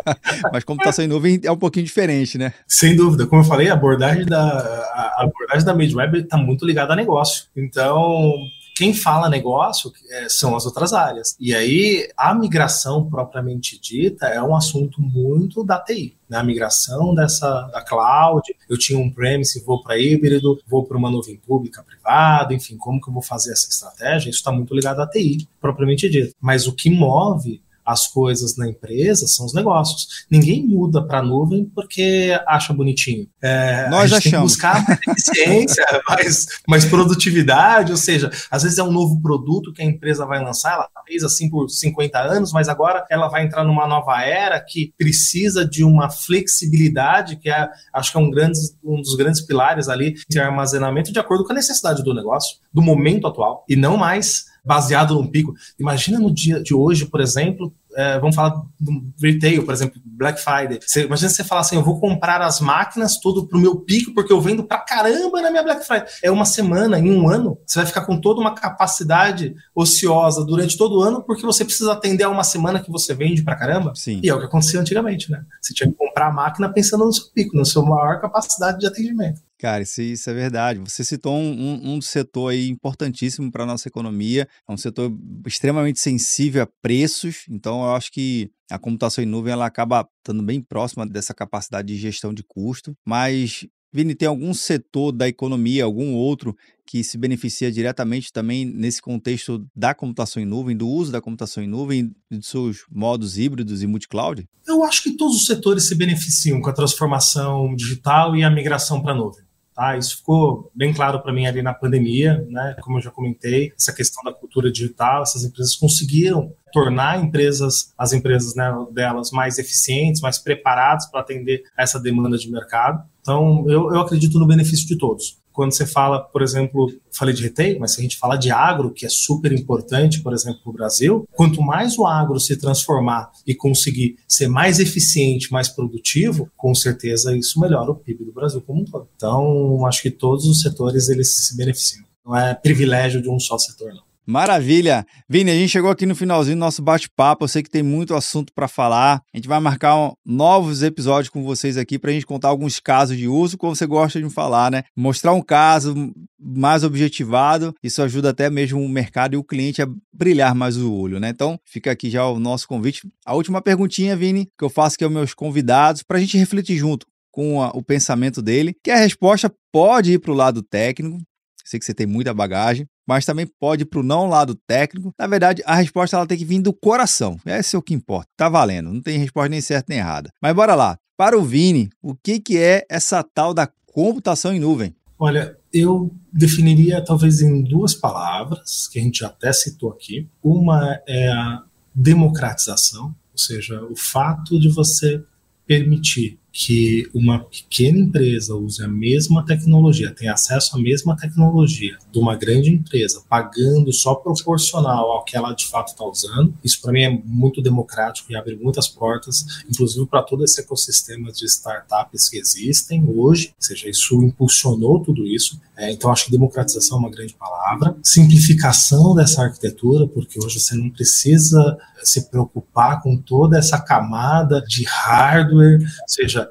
Mas 0.51 0.63
computação 0.63 1.05
em 1.05 1.07
nuvem 1.07 1.39
é 1.43 1.51
um 1.51 1.57
pouquinho 1.57 1.85
diferente, 1.85 2.37
né? 2.37 2.53
Sem 2.67 2.95
dúvida. 2.95 3.27
Como 3.27 3.41
eu 3.41 3.45
falei, 3.45 3.69
a 3.69 3.73
abordagem 3.73 4.25
da, 4.25 4.39
a 4.39 5.23
abordagem 5.23 5.65
da 5.65 5.75
MidWeb 5.75 6.21
está 6.21 6.37
muito 6.37 6.65
ligada 6.65 6.93
a 6.93 6.95
negócio. 6.95 7.45
Então, 7.55 8.33
quem 8.75 8.93
fala 8.93 9.29
negócio 9.29 9.91
é, 10.09 10.27
são 10.27 10.55
as 10.55 10.65
outras 10.65 10.93
áreas. 10.93 11.35
E 11.39 11.53
aí, 11.53 12.09
a 12.17 12.33
migração 12.33 13.07
propriamente 13.07 13.79
dita 13.79 14.27
é 14.27 14.41
um 14.41 14.55
assunto 14.55 14.99
muito 14.99 15.63
da 15.63 15.79
TI. 15.79 16.15
Né? 16.27 16.37
A 16.37 16.43
migração 16.43 17.13
dessa 17.13 17.67
da 17.67 17.83
cloud, 17.83 18.43
eu 18.67 18.77
tinha 18.77 18.97
um 18.97 19.11
premise, 19.11 19.63
vou 19.63 19.83
para 19.83 19.99
híbrido, 19.99 20.59
vou 20.67 20.83
para 20.85 20.97
uma 20.97 21.11
nuvem 21.11 21.37
pública, 21.37 21.83
privada, 21.83 22.53
enfim, 22.53 22.75
como 22.77 22.99
que 22.99 23.09
eu 23.09 23.13
vou 23.13 23.21
fazer 23.21 23.51
essa 23.51 23.69
estratégia? 23.69 24.29
Isso 24.29 24.39
está 24.39 24.51
muito 24.51 24.73
ligado 24.73 25.01
à 25.01 25.07
TI, 25.07 25.47
propriamente 25.61 26.09
dita. 26.09 26.33
Mas 26.41 26.65
o 26.65 26.73
que 26.73 26.89
move 26.89 27.61
as 27.85 28.07
coisas 28.07 28.57
na 28.57 28.67
empresa 28.67 29.27
são 29.27 29.45
os 29.45 29.53
negócios. 29.53 30.25
Ninguém 30.29 30.65
muda 30.65 31.05
para 31.05 31.19
a 31.19 31.23
nuvem 31.23 31.65
porque 31.65 32.39
acha 32.47 32.73
bonitinho. 32.73 33.27
É, 33.41 33.89
Nós 33.89 34.11
a 34.11 34.19
gente 34.19 34.35
achamos. 34.35 34.57
Tem 34.57 34.73
que 34.73 34.77
buscar 34.77 34.87
mais 34.87 34.99
eficiência, 35.07 35.85
mais, 36.07 36.47
mais 36.67 36.85
produtividade, 36.85 37.91
ou 37.91 37.97
seja, 37.97 38.31
às 38.49 38.63
vezes 38.63 38.77
é 38.77 38.83
um 38.83 38.91
novo 38.91 39.21
produto 39.21 39.73
que 39.73 39.81
a 39.81 39.85
empresa 39.85 40.25
vai 40.25 40.43
lançar, 40.43 40.73
ela 40.73 40.89
fez 41.05 41.23
assim 41.23 41.49
por 41.49 41.69
50 41.69 42.19
anos, 42.19 42.51
mas 42.51 42.69
agora 42.69 43.05
ela 43.09 43.27
vai 43.27 43.45
entrar 43.45 43.63
numa 43.63 43.87
nova 43.87 44.21
era 44.23 44.59
que 44.59 44.93
precisa 44.97 45.65
de 45.65 45.83
uma 45.83 46.09
flexibilidade, 46.09 47.37
que 47.37 47.49
é, 47.49 47.69
acho 47.93 48.11
que 48.11 48.17
é 48.17 48.21
um, 48.21 48.29
grande, 48.29 48.59
um 48.83 49.01
dos 49.01 49.15
grandes 49.15 49.41
pilares 49.41 49.89
ali 49.89 50.15
de 50.29 50.39
armazenamento 50.39 51.11
de 51.11 51.19
acordo 51.19 51.43
com 51.43 51.51
a 51.51 51.55
necessidade 51.55 52.03
do 52.03 52.13
negócio, 52.13 52.57
do 52.73 52.81
momento 52.81 53.27
atual, 53.27 53.65
e 53.67 53.75
não 53.75 53.97
mais 53.97 54.52
baseado 54.63 55.15
num 55.15 55.27
pico. 55.27 55.53
Imagina 55.79 56.19
no 56.19 56.33
dia 56.33 56.61
de 56.61 56.73
hoje, 56.73 57.05
por 57.05 57.19
exemplo, 57.19 57.73
é, 57.95 58.19
vamos 58.19 58.35
falar 58.35 58.49
do 58.79 59.03
retail, 59.21 59.63
por 59.63 59.73
exemplo, 59.73 60.01
Black 60.05 60.41
Friday. 60.41 60.79
Você, 60.81 61.03
imagina 61.03 61.29
você 61.29 61.43
falar 61.43 61.61
assim, 61.61 61.75
eu 61.75 61.83
vou 61.83 61.99
comprar 61.99 62.41
as 62.41 62.59
máquinas 62.59 63.17
tudo 63.17 63.45
pro 63.47 63.59
meu 63.59 63.75
pico, 63.75 64.13
porque 64.13 64.31
eu 64.31 64.41
vendo 64.41 64.63
pra 64.63 64.79
caramba 64.79 65.41
na 65.41 65.51
minha 65.51 65.63
Black 65.63 65.85
Friday. 65.85 66.07
É 66.23 66.31
uma 66.31 66.45
semana, 66.45 66.97
em 66.97 67.11
um 67.11 67.29
ano, 67.29 67.57
você 67.65 67.79
vai 67.79 67.85
ficar 67.85 68.05
com 68.05 68.19
toda 68.19 68.39
uma 68.39 68.55
capacidade 68.55 69.55
ociosa 69.75 70.43
durante 70.43 70.77
todo 70.77 70.99
o 70.99 71.01
ano, 71.01 71.21
porque 71.21 71.45
você 71.45 71.63
precisa 71.63 71.91
atender 71.93 72.23
a 72.23 72.29
uma 72.29 72.43
semana 72.43 72.79
que 72.79 72.91
você 72.91 73.13
vende 73.13 73.43
pra 73.43 73.55
caramba. 73.55 73.93
Sim. 73.95 74.19
E 74.23 74.29
é 74.29 74.33
o 74.33 74.39
que 74.39 74.45
acontecia 74.45 74.79
antigamente, 74.79 75.31
né? 75.31 75.43
Você 75.61 75.73
tinha 75.73 75.89
que 75.89 75.95
comprar 75.95 76.27
a 76.27 76.33
máquina 76.33 76.71
pensando 76.71 77.05
no 77.05 77.13
seu 77.13 77.25
pico, 77.33 77.55
na 77.55 77.65
sua 77.65 77.83
maior 77.83 78.19
capacidade 78.19 78.79
de 78.79 78.87
atendimento. 78.87 79.41
Cara, 79.63 79.81
isso, 79.81 80.01
isso 80.01 80.29
é 80.29 80.33
verdade. 80.33 80.77
Você 80.79 81.05
citou 81.05 81.37
um, 81.37 81.49
um, 81.49 81.93
um 81.93 82.01
setor 82.01 82.49
aí 82.49 82.67
importantíssimo 82.67 83.49
para 83.49 83.63
a 83.63 83.65
nossa 83.65 83.87
economia, 83.87 84.45
é 84.67 84.73
um 84.73 84.75
setor 84.75 85.09
extremamente 85.47 86.01
sensível 86.01 86.63
a 86.63 86.67
preços, 86.81 87.45
então 87.49 87.81
eu 87.81 87.95
acho 87.95 88.11
que 88.11 88.51
a 88.69 88.77
computação 88.77 89.23
em 89.23 89.27
nuvem 89.27 89.53
ela 89.53 89.65
acaba 89.65 90.05
estando 90.17 90.43
bem 90.43 90.61
próxima 90.61 91.07
dessa 91.07 91.33
capacidade 91.33 91.87
de 91.87 91.95
gestão 91.97 92.33
de 92.33 92.43
custo, 92.43 92.93
mas 93.07 93.65
Vini, 93.93 94.13
tem 94.15 94.27
algum 94.27 94.53
setor 94.53 95.13
da 95.13 95.29
economia, 95.29 95.85
algum 95.85 96.13
outro 96.13 96.53
que 96.85 97.01
se 97.01 97.17
beneficia 97.17 97.71
diretamente 97.71 98.33
também 98.33 98.65
nesse 98.65 99.01
contexto 99.01 99.65
da 99.73 99.93
computação 99.93 100.43
em 100.43 100.45
nuvem, 100.45 100.75
do 100.75 100.89
uso 100.89 101.09
da 101.09 101.21
computação 101.21 101.63
em 101.63 101.67
nuvem, 101.67 102.11
de 102.29 102.45
seus 102.45 102.79
modos 102.91 103.37
híbridos 103.37 103.81
e 103.81 103.87
multi-cloud? 103.87 104.45
Eu 104.67 104.83
acho 104.83 105.03
que 105.03 105.15
todos 105.15 105.37
os 105.37 105.45
setores 105.45 105.87
se 105.87 105.95
beneficiam 105.95 106.59
com 106.59 106.69
a 106.69 106.73
transformação 106.73 107.73
digital 107.77 108.35
e 108.35 108.43
a 108.43 108.51
migração 108.51 109.01
para 109.01 109.13
a 109.13 109.15
nuvem. 109.15 109.52
Tá? 109.75 109.97
Isso 109.97 110.17
ficou 110.17 110.71
bem 110.75 110.93
claro 110.93 111.21
para 111.21 111.33
mim 111.33 111.47
ali 111.47 111.61
na 111.61 111.73
pandemia, 111.73 112.45
né? 112.49 112.75
Como 112.81 112.97
eu 112.97 113.01
já 113.01 113.09
comentei, 113.09 113.71
essa 113.77 113.93
questão 113.93 114.23
da 114.23 114.31
cultura 114.31 114.71
digital, 114.71 115.23
essas 115.23 115.43
empresas 115.43 115.75
conseguiram 115.75 116.53
tornar 116.71 117.19
empresas, 117.23 117.93
as 117.97 118.13
empresas 118.13 118.55
né, 118.55 118.71
delas 118.91 119.31
mais 119.31 119.57
eficientes, 119.57 120.21
mais 120.21 120.37
preparadas 120.37 121.09
para 121.09 121.21
atender 121.21 121.63
essa 121.77 121.99
demanda 121.99 122.37
de 122.37 122.49
mercado. 122.51 123.03
Então, 123.21 123.63
eu, 123.67 123.93
eu 123.93 123.99
acredito 123.99 124.39
no 124.39 124.47
benefício 124.47 124.87
de 124.87 124.97
todos 124.97 125.42
quando 125.53 125.73
você 125.73 125.85
fala, 125.85 126.19
por 126.19 126.41
exemplo, 126.41 126.91
falei 127.11 127.33
de 127.33 127.43
retail, 127.43 127.79
mas 127.79 127.93
se 127.93 127.99
a 127.99 128.03
gente 128.03 128.17
fala 128.17 128.35
de 128.35 128.51
agro, 128.51 128.91
que 128.91 129.05
é 129.05 129.09
super 129.09 129.51
importante, 129.51 130.21
por 130.21 130.33
exemplo, 130.33 130.61
para 130.63 130.69
o 130.69 130.73
Brasil, 130.73 131.27
quanto 131.31 131.61
mais 131.61 131.97
o 131.97 132.05
agro 132.05 132.39
se 132.39 132.57
transformar 132.57 133.31
e 133.45 133.53
conseguir 133.53 134.17
ser 134.27 134.47
mais 134.47 134.79
eficiente, 134.79 135.51
mais 135.51 135.69
produtivo, 135.69 136.49
com 136.57 136.73
certeza 136.73 137.35
isso 137.37 137.59
melhora 137.59 137.91
o 137.91 137.95
PIB 137.95 138.25
do 138.25 138.33
Brasil 138.33 138.61
como 138.61 138.81
um 138.81 138.85
todo. 138.85 139.07
Então, 139.15 139.85
acho 139.85 140.01
que 140.01 140.11
todos 140.11 140.45
os 140.45 140.61
setores 140.61 141.07
eles 141.07 141.47
se 141.47 141.55
beneficiam. 141.55 142.03
Não 142.25 142.35
é 142.35 142.53
privilégio 142.55 143.21
de 143.21 143.29
um 143.29 143.39
só 143.39 143.57
setor, 143.57 143.93
não. 143.93 144.12
Maravilha! 144.25 145.05
Vini, 145.27 145.51
a 145.51 145.53
gente 145.53 145.69
chegou 145.69 145.91
aqui 145.91 146.05
no 146.05 146.15
finalzinho 146.15 146.55
do 146.55 146.59
nosso 146.59 146.81
bate-papo. 146.81 147.43
Eu 147.43 147.47
sei 147.49 147.61
que 147.61 147.69
tem 147.69 147.83
muito 147.83 148.15
assunto 148.15 148.53
para 148.53 148.69
falar. 148.69 149.21
A 149.33 149.37
gente 149.37 149.49
vai 149.49 149.59
marcar 149.59 149.97
um, 149.97 150.13
novos 150.25 150.81
episódios 150.81 151.27
com 151.27 151.43
vocês 151.43 151.75
aqui 151.75 151.99
para 151.99 152.09
a 152.09 152.13
gente 152.13 152.25
contar 152.25 152.47
alguns 152.47 152.79
casos 152.79 153.17
de 153.17 153.27
uso, 153.27 153.57
como 153.57 153.75
você 153.75 153.85
gosta 153.85 154.21
de 154.21 154.29
falar, 154.29 154.71
né? 154.71 154.83
Mostrar 154.95 155.33
um 155.33 155.41
caso 155.41 156.13
mais 156.39 156.85
objetivado. 156.85 157.75
Isso 157.83 158.01
ajuda 158.01 158.29
até 158.29 158.49
mesmo 158.49 158.79
o 158.79 158.87
mercado 158.87 159.33
e 159.33 159.37
o 159.37 159.43
cliente 159.43 159.81
a 159.81 159.89
brilhar 160.13 160.55
mais 160.55 160.77
o 160.77 160.93
olho, 160.93 161.19
né? 161.19 161.27
Então, 161.27 161.59
fica 161.65 161.91
aqui 161.91 162.09
já 162.09 162.25
o 162.25 162.39
nosso 162.39 162.65
convite. 162.65 163.05
A 163.25 163.35
última 163.35 163.61
perguntinha, 163.61 164.15
Vini, 164.15 164.47
que 164.57 164.63
eu 164.63 164.69
faço 164.69 164.95
aqui 164.95 165.03
aos 165.03 165.11
meus 165.11 165.33
convidados, 165.33 166.01
para 166.01 166.17
a 166.17 166.21
gente 166.21 166.37
refletir 166.37 166.77
junto 166.77 167.05
com 167.29 167.61
a, 167.61 167.71
o 167.71 167.83
pensamento 167.83 168.41
dele, 168.41 168.73
que 168.81 168.91
a 168.91 168.95
resposta 168.95 169.53
pode 169.69 170.13
ir 170.13 170.19
para 170.19 170.31
o 170.31 170.35
lado 170.35 170.63
técnico, 170.63 171.17
sei 171.65 171.77
que 171.79 171.85
você 171.85 171.93
tem 171.93 172.05
muita 172.05 172.33
bagagem, 172.33 172.87
mas 173.07 173.25
também 173.25 173.47
pode 173.59 173.85
para 173.85 173.99
o 173.99 174.03
não 174.03 174.27
lado 174.27 174.55
técnico. 174.67 175.13
Na 175.17 175.27
verdade, 175.27 175.61
a 175.65 175.75
resposta 175.75 176.15
ela 176.15 176.27
tem 176.27 176.37
que 176.37 176.45
vir 176.45 176.61
do 176.61 176.73
coração. 176.73 177.37
Esse 177.45 177.75
é 177.75 177.79
o 177.79 177.81
que 177.81 177.93
importa. 177.93 178.29
Tá 178.37 178.49
valendo. 178.49 178.91
Não 178.91 179.01
tem 179.01 179.17
resposta 179.17 179.49
nem 179.49 179.61
certa 179.61 179.85
nem 179.89 179.99
errada. 179.99 180.29
Mas 180.41 180.55
bora 180.55 180.75
lá. 180.75 180.97
Para 181.17 181.37
o 181.37 181.43
Vini, 181.43 181.89
o 182.01 182.15
que, 182.15 182.39
que 182.39 182.57
é 182.57 182.85
essa 182.89 183.23
tal 183.23 183.53
da 183.53 183.69
computação 183.85 184.53
em 184.53 184.59
nuvem? 184.59 184.95
Olha, 185.17 185.55
eu 185.71 186.13
definiria 186.31 187.03
talvez 187.03 187.41
em 187.41 187.63
duas 187.63 187.93
palavras, 187.93 188.87
que 188.87 188.99
a 188.99 189.01
gente 189.01 189.23
até 189.23 189.53
citou 189.53 189.91
aqui. 189.91 190.27
Uma 190.43 190.99
é 191.07 191.29
a 191.29 191.63
democratização, 191.93 193.05
ou 193.05 193.37
seja, 193.37 193.81
o 193.83 193.95
fato 193.95 194.59
de 194.59 194.69
você 194.69 195.23
permitir 195.65 196.39
que 196.55 197.09
uma 197.15 197.39
pequena 197.39 197.97
empresa 197.97 198.55
use 198.55 198.83
a 198.83 198.87
mesma 198.87 199.43
tecnologia, 199.43 200.13
tenha 200.13 200.33
acesso 200.33 200.77
à 200.77 200.79
mesma 200.79 201.17
tecnologia 201.17 201.97
de 202.11 202.19
uma 202.19 202.35
grande 202.35 202.69
empresa, 202.69 203.23
pagando 203.27 203.91
só 203.91 204.13
proporcional 204.13 205.11
ao 205.11 205.25
que 205.25 205.35
ela 205.35 205.51
de 205.53 205.65
fato 205.65 205.87
está 205.89 206.05
usando, 206.05 206.53
isso 206.63 206.79
para 206.79 206.91
mim 206.91 207.01
é 207.01 207.21
muito 207.25 207.59
democrático 207.59 208.31
e 208.31 208.35
abre 208.35 208.55
muitas 208.55 208.87
portas, 208.87 209.63
inclusive 209.67 210.05
para 210.05 210.21
todo 210.21 210.43
esse 210.43 210.61
ecossistema 210.61 211.31
de 211.31 211.43
startups 211.45 212.29
que 212.29 212.37
existem 212.37 213.03
hoje, 213.03 213.47
ou 213.47 213.65
seja, 213.65 213.89
isso 213.89 214.21
impulsionou 214.21 214.99
tudo 214.99 215.25
isso. 215.25 215.59
É, 215.75 215.91
então 215.91 216.11
acho 216.11 216.25
que 216.25 216.31
democratização 216.31 216.97
é 216.97 216.99
uma 216.99 217.09
grande 217.09 217.33
palavra. 217.33 217.95
Simplificação 218.03 219.15
dessa 219.15 219.41
arquitetura, 219.41 220.07
porque 220.07 220.39
hoje 220.39 220.59
você 220.59 220.75
não 220.75 220.91
precisa 220.91 221.79
se 222.03 222.29
preocupar 222.29 223.01
com 223.01 223.17
toda 223.17 223.57
essa 223.57 223.79
camada 223.79 224.61
de 224.61 224.83
hardware, 224.83 225.79
ou 225.81 226.07
seja, 226.07 226.42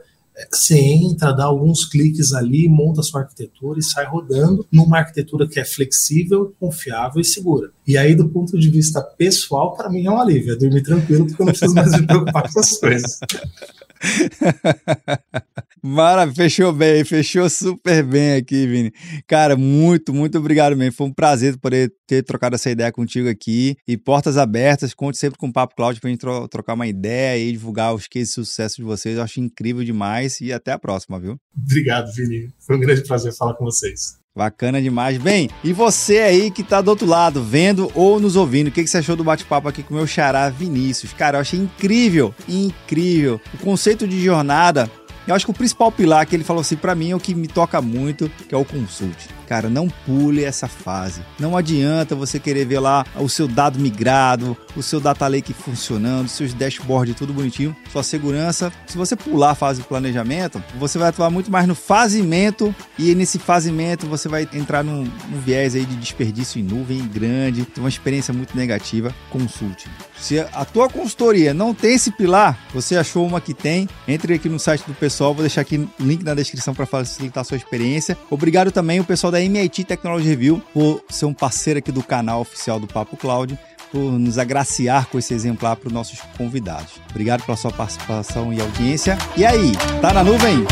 você 0.51 0.79
entra, 0.79 1.33
dá 1.33 1.45
alguns 1.45 1.85
cliques 1.85 2.33
ali, 2.33 2.69
monta 2.69 3.03
sua 3.03 3.21
arquitetura 3.21 3.79
e 3.79 3.83
sai 3.83 4.07
rodando 4.07 4.67
numa 4.71 4.99
arquitetura 4.99 5.47
que 5.47 5.61
é 5.61 5.65
flexível, 5.65 6.55
confiável 6.59 7.21
e 7.21 7.25
segura. 7.25 7.71
E 7.87 7.97
aí, 7.97 8.15
do 8.15 8.29
ponto 8.29 8.59
de 8.59 8.71
vista 8.71 9.01
pessoal, 9.03 9.75
para 9.75 9.91
mim 9.91 10.07
é 10.07 10.11
um 10.11 10.21
alívio, 10.21 10.53
é 10.53 10.57
dormir 10.57 10.83
tranquilo, 10.83 11.27
porque 11.27 11.43
eu 11.43 11.47
não 11.47 11.53
preciso 11.53 11.75
mais 11.75 11.93
me 11.93 12.07
preocupar 12.07 12.43
com 12.43 12.61
essas 12.61 12.79
coisas. 12.79 13.19
Maravilha, 15.83 16.37
fechou 16.37 16.73
bem, 16.73 17.05
fechou 17.05 17.49
super 17.51 18.05
bem 18.05 18.35
aqui, 18.35 18.67
Vini. 18.67 18.93
Cara, 19.27 19.57
muito, 19.57 20.15
muito 20.15 20.39
obrigado 20.39 20.77
mesmo. 20.77 20.95
Foi 20.95 21.07
um 21.07 21.13
prazer 21.13 21.59
poder 21.59 21.93
ter 22.07 22.23
trocado 22.23 22.55
essa 22.55 22.71
ideia 22.71 22.93
contigo 22.93 23.29
aqui. 23.29 23.77
E 23.87 23.97
portas 23.97 24.37
abertas, 24.37 24.95
conte 24.95 25.19
sempre 25.19 25.39
com 25.39 25.49
o 25.49 25.53
Papo 25.53 25.75
Cloud 25.75 26.01
pra 26.01 26.11
gente 26.11 26.21
tro 26.21 26.47
trocar 26.49 26.75
uma 26.75 26.87
ideia 26.87 27.43
e 27.43 27.53
divulgar 27.53 27.95
os 27.95 28.07
cases 28.07 28.29
de 28.29 28.35
sucesso 28.35 28.77
de 28.77 28.83
vocês. 28.83 29.17
Eu 29.17 29.23
acho 29.23 29.41
incrível 29.41 29.83
demais 29.85 30.41
e 30.41 30.53
até 30.53 30.73
a 30.73 30.79
próxima, 30.79 31.19
viu? 31.19 31.37
Obrigado, 31.57 32.13
Vini. 32.13 32.51
Foi 32.61 32.77
um 32.77 32.81
grande 32.81 33.03
prazer 33.03 33.35
falar 33.35 33.55
com 33.55 33.65
vocês. 33.65 34.22
Bacana 34.35 34.81
demais. 34.81 35.19
Bem, 35.19 35.51
e 35.63 35.73
você 35.73 36.21
aí 36.21 36.51
que 36.51 36.63
tá 36.63 36.81
do 36.81 36.89
outro 36.89 37.07
lado, 37.07 37.43
vendo 37.43 37.93
ou 37.95 38.19
nos 38.19 38.35
ouvindo, 38.35 38.69
o 38.69 38.71
que, 38.71 38.83
que 38.83 38.89
você 38.89 38.99
achou 38.99 39.15
do 39.15 39.23
bate-papo 39.23 39.69
aqui 39.69 39.83
com 39.83 39.93
o 39.93 39.97
meu 39.99 40.07
xará 40.07 40.49
Vinícius? 40.49 41.13
Cara, 41.13 41.37
eu 41.37 41.43
achei 41.43 41.61
incrível, 41.61 42.35
incrível. 42.49 43.39
O 43.53 43.59
conceito 43.59 44.09
de 44.09 44.25
jornada, 44.25 44.91
eu 45.29 45.35
acho 45.35 45.45
que 45.45 45.51
o 45.51 45.55
principal 45.55 45.93
pilar 45.93 46.27
que 46.27 46.35
ele 46.35 46.45
falou 46.45 46.63
assim 46.63 46.77
para 46.77 46.95
mim 46.95 47.11
é 47.11 47.17
o 47.17 47.21
que 47.21 47.35
me 47.35 47.47
toca 47.47 47.83
muito, 47.83 48.31
que 48.49 48.55
é 48.55 48.59
o 48.59 48.65
consulte 48.65 49.29
cara, 49.47 49.69
não 49.69 49.89
pule 50.07 50.45
essa 50.45 50.69
fase. 50.69 51.23
Não 51.39 51.57
adianta 51.57 52.15
você 52.15 52.39
querer 52.39 52.65
ver 52.65 52.81
lá 52.81 53.05
o 53.17 53.29
seu 53.29 53.47
dado 53.47 53.79
migrado, 53.79 54.57
o 54.77 54.83
seu 54.83 55.01
data 55.01 55.27
lake 55.27 55.53
funcionando, 55.53 56.29
seus 56.29 56.55
dashboard 56.55 57.15
tudo 57.15 57.33
bonitinho, 57.33 57.77
sua 57.91 58.03
segurança. 58.03 58.73
Se 58.87 58.97
você 58.97 59.17
pular 59.17 59.51
a 59.51 59.55
fase 59.55 59.83
de 59.83 59.89
planejamento, 59.89 60.63
você 60.79 60.99
vai 60.99 61.09
atuar 61.09 61.31
muito 61.31 61.51
mais 61.51 61.67
no 61.67 61.75
fazimento 61.75 62.75
e 62.99 63.15
nesse 63.15 63.39
fazimento 63.39 64.07
você 64.07 64.29
vai 64.29 64.49
entrar 64.53 64.83
num, 64.83 65.05
num 65.05 65.41
viés 65.45 65.75
aí 65.75 65.85
de 65.85 65.97
desperdício 65.97 66.61
em 66.61 66.63
nuvem 66.63 67.07
grande, 67.07 67.67
uma 67.77 67.89
experiência 67.89 68.33
muito 68.33 68.57
negativa. 68.57 69.15
Consulte. 69.31 69.89
Se 70.19 70.39
a 70.39 70.65
tua 70.65 70.89
consultoria 70.89 71.53
não 71.53 71.75
tem 71.75 71.95
esse 71.95 72.13
pilar, 72.13 72.57
você 72.73 72.97
achou 72.97 73.27
uma 73.27 73.41
que 73.41 73.53
tem, 73.53 73.89
entre 74.07 74.35
aqui 74.35 74.49
no 74.49 74.59
site 74.59 74.85
do 74.87 74.95
pessoal, 74.95 75.35
vou 75.35 75.43
deixar 75.43 75.63
aqui 75.63 75.77
o 75.77 76.05
link 76.05 76.23
na 76.23 76.35
descrição 76.35 76.73
para 76.73 76.87
facilitar 76.87 77.41
a 77.41 77.45
sua 77.45 77.57
experiência. 77.57 78.17
Obrigado 78.31 78.71
também 78.71 79.01
o 79.01 79.05
pessoal 79.05 79.32
da 79.33 79.41
MIT 79.41 79.85
Technology 79.85 80.29
Review 80.29 80.63
por 80.75 81.03
ser 81.09 81.25
um 81.25 81.33
parceiro 81.33 81.79
aqui 81.79 81.91
do 81.91 82.03
canal 82.03 82.43
oficial 82.43 82.79
do 82.79 82.87
Papo 82.87 83.17
Cloud, 83.17 83.59
por 83.91 84.13
nos 84.19 84.39
agraciar 84.39 85.09
com 85.09 85.19
esse 85.19 85.33
exemplar 85.33 85.77
para 85.77 85.89
os 85.89 85.93
nossos 85.93 86.21
convidados. 86.37 87.01
Obrigado 87.11 87.43
pela 87.45 87.57
sua 87.57 87.73
participação 87.73 88.53
e 88.53 88.61
audiência. 88.61 89.17
E 89.37 89.45
aí, 89.45 89.73
tá 90.01 90.13
na 90.13 90.23
nuvem? 90.23 90.65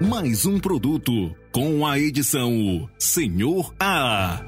Mais 0.00 0.44
um 0.44 0.58
produto 0.58 1.34
com 1.52 1.86
a 1.86 1.98
edição 1.98 2.88
Senhor 2.98 3.72
A. 3.78 4.40